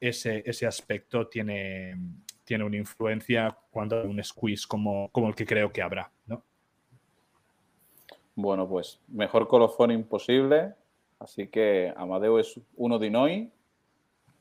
[0.00, 1.96] ese, ese aspecto tiene,
[2.44, 6.42] tiene una influencia cuando hay un squeeze como, como el que creo que habrá, ¿no?
[8.34, 10.74] Bueno, pues mejor colofón imposible.
[11.18, 13.50] Así que Amadeo es uno de hoy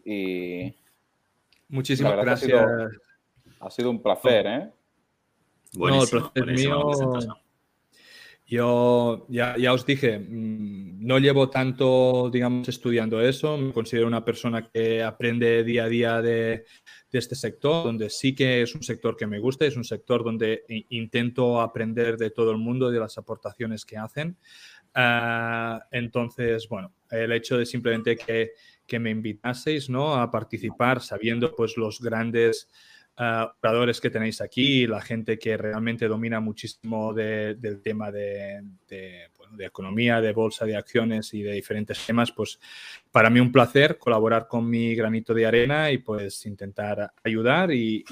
[0.05, 0.73] y...
[1.67, 2.65] Muchísimas gracias.
[3.59, 4.69] Ha sido, un placer, ¿eh?
[5.73, 6.91] No, el placer mío.
[8.49, 13.55] Yo ya, ya, os dije, mm, no llevo tanto, digamos, estudiando eso.
[13.59, 16.65] Me considero una persona que aprende día a día de,
[17.11, 20.23] de, este sector, donde sí que es un sector que me gusta, es un sector
[20.23, 24.35] donde intento aprender de todo el mundo, de las aportaciones que hacen.
[24.95, 28.53] Ah, entonces, bueno, el hecho de simplemente que,
[28.87, 30.15] que, me invitaseis ¿no?
[30.15, 32.67] a participar, sabiendo pues los grandes
[33.19, 39.65] oradores que tenéis aquí, la gente que realmente domina muchísimo del tema de, de, de,
[39.65, 42.59] economía, de bolsa, de acciones y de diferentes temas, pues
[43.11, 48.03] para mí un placer colaborar con mi granito de arena y pues intentar ayudar y,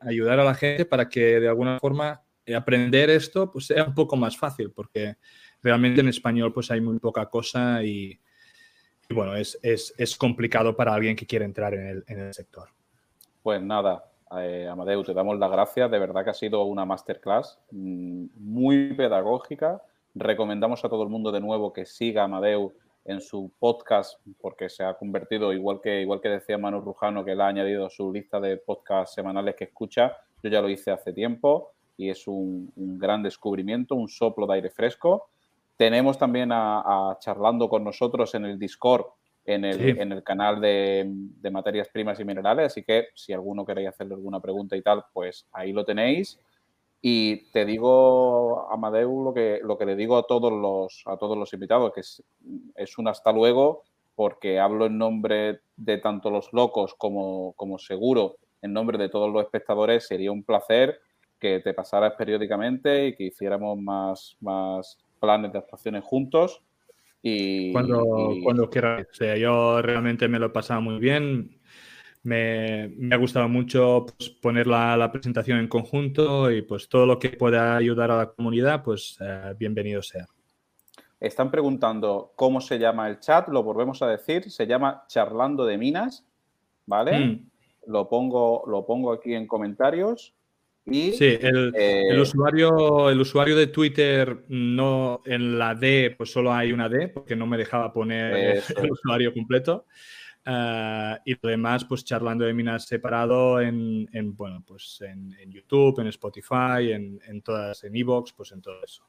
[0.00, 2.22] ayudar a la gente para que de alguna forma
[2.54, 5.16] aprender esto pues sea un poco más fácil, porque
[5.62, 8.18] realmente en español pues hay muy poca cosa y,
[9.08, 12.68] bueno, es, es, complicado para alguien que quiere entrar en el, sector.
[13.42, 14.04] Pues nada,
[14.38, 15.90] eh, Amadeu, te damos las gracias.
[15.90, 19.82] De verdad que ha sido una masterclass mm, muy pedagógica.
[20.14, 22.72] Recomendamos a todo el mundo de nuevo que siga a Amadeu
[23.04, 27.32] en su podcast porque se ha convertido, igual que, igual que decía Manu Rujano, que
[27.32, 30.16] él ha añadido a su lista de podcasts semanales que escucha.
[30.42, 34.70] Yo ya lo hice hace tiempo y es un gran descubrimiento, un soplo de aire
[34.70, 35.28] fresco.
[35.80, 39.06] Tenemos también a, charlando con nosotros en el Discord,
[39.44, 41.10] en el, en el canal de,
[41.50, 45.46] materias primas y minerales, así que si alguno queréis hacerle alguna pregunta y tal, pues
[45.52, 46.38] ahí lo tenéis.
[47.02, 51.36] Y te digo, Amadeu, lo que, lo que le digo a todos los, a todos
[51.36, 52.22] los invitados, que es,
[52.74, 53.84] es un hasta luego,
[54.14, 59.32] porque hablo en nombre de tanto los locos como, como seguro, en nombre de todos
[59.32, 61.00] los espectadores, sería un placer
[61.38, 66.62] que te pasaras periódicamente y que hiciéramos más, más planes de actuaciones juntos.
[67.22, 69.06] Y, cuando, cuando quieras.
[69.10, 71.60] O sea, yo realmente me lo he pasado muy bien.
[72.22, 77.06] Me, me ha gustado mucho pues, poner la, la, presentación en conjunto y pues todo
[77.06, 80.26] lo que pueda ayudar a la comunidad, pues eh, bienvenido sea.
[81.18, 85.78] Están preguntando cómo se llama el chat, lo volvemos a decir, se llama Charlando de
[85.78, 86.26] Minas,
[86.86, 87.18] ¿vale?
[87.18, 87.50] Mm.
[87.86, 90.34] Lo, pongo, lo pongo aquí en comentarios
[90.90, 96.52] sí, el, el, eh, usuario, el usuario de Twitter no en la D, pues solo
[96.52, 99.86] hay una D, porque no me dejaba poner el usuario completo.
[100.46, 105.52] Uh, y lo demás, pues charlando de minas separado en, en bueno, pues en, en,
[105.52, 109.04] YouTube, en Spotify, en, en todas, en Evox, pues en todo eso.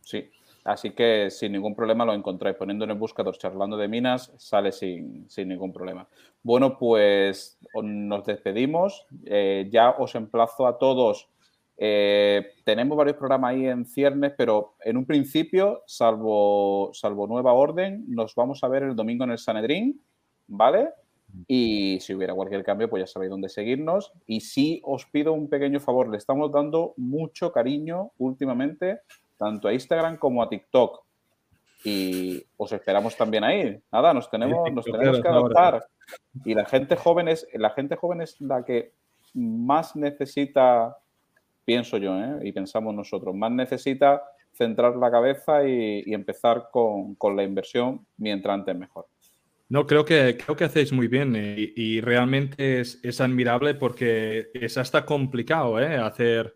[0.00, 0.28] Sí,
[0.64, 2.56] Así que sin ningún problema lo encontráis.
[2.56, 6.08] Poniendo en el buscador charlando de minas, sale sin, ningún problema.
[6.42, 9.06] Bueno, pues nos despedimos.
[9.26, 11.28] Eh, ya os emplazo a todos.
[11.76, 18.04] Eh, tenemos varios programas ahí en ciernes, pero en un principio, salvo, salvo nueva orden,
[18.08, 20.00] nos vamos a ver el domingo en el Sanedrín,
[20.46, 20.90] ¿vale?
[21.48, 24.12] Y si hubiera cualquier cambio, pues ya sabéis dónde seguirnos.
[24.26, 29.00] Y sí os pido un pequeño favor, le estamos dando mucho cariño últimamente,
[29.44, 31.04] tanto a Instagram como a TikTok.
[31.84, 33.78] Y os esperamos también ahí.
[33.92, 35.86] Nada, nos tenemos, nos tenemos que adaptar.
[36.44, 38.92] Y la gente joven es, la gente joven es la que
[39.34, 40.96] más necesita,
[41.64, 42.38] pienso yo, ¿eh?
[42.42, 44.22] y pensamos nosotros, más necesita
[44.52, 49.06] centrar la cabeza y, empezar con, con la inversión mientras antes mejor.
[49.68, 54.50] No, creo que, creo que hacéis muy bien eh, y, realmente es, es, admirable porque
[54.54, 55.96] es hasta complicado ¿eh?
[55.96, 56.54] hacer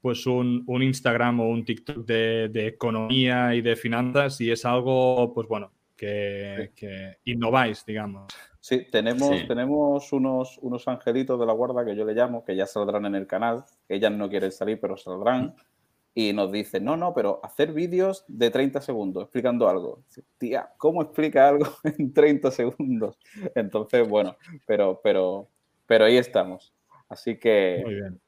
[0.00, 4.64] pues un, un, Instagram o un TikTok de, de, economía y de finanzas y es
[4.64, 8.32] algo, pues bueno, que, que innováis, digamos.
[8.60, 12.66] Sí, tenemos, tenemos unos, unos angelitos de la guarda que yo le llamo, que ya
[12.66, 15.54] saldrán en el canal, que ellas no quieren salir, pero saldrán
[16.14, 20.02] y nos dice, no, no, pero hacer vídeos de 30 segundos explicando algo.
[20.38, 23.18] Tía, ¿cómo explica algo en 30 segundos?
[23.54, 24.36] Entonces, bueno,
[24.66, 25.48] pero, pero,
[25.86, 26.74] pero ahí estamos.
[27.08, 28.20] Así que, Muy bien.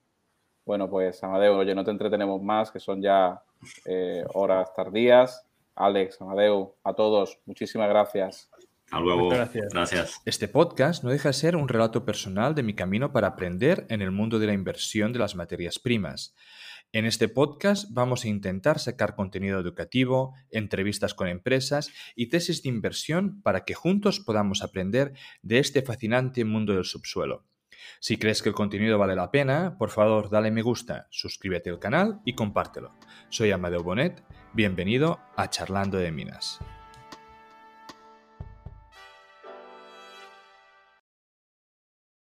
[0.65, 3.43] Bueno, pues Amadeo, oye, no te entretenemos más, que son ya
[3.85, 5.47] eh, horas tardías.
[5.75, 8.51] Alex, Amadeo, a todos, muchísimas gracias.
[8.85, 9.31] Hasta luego.
[9.31, 9.73] Gracias.
[9.73, 10.23] gracias.
[10.27, 14.03] Este podcast no deja de ser un relato personal de mi camino para aprender en
[14.03, 16.35] el mundo de la inversión de las materias primas.
[16.95, 22.69] En este podcast vamos a intentar sacar contenido educativo, entrevistas con empresas y tesis de
[22.69, 27.47] inversión para que juntos podamos aprender de este fascinante mundo del subsuelo.
[28.01, 31.79] Si crees que el contenido vale la pena, por favor dale me gusta, suscríbete al
[31.79, 32.95] canal y compártelo.
[33.29, 34.23] Soy Amadeo Bonet,
[34.53, 36.61] bienvenido a Charlando de Minas.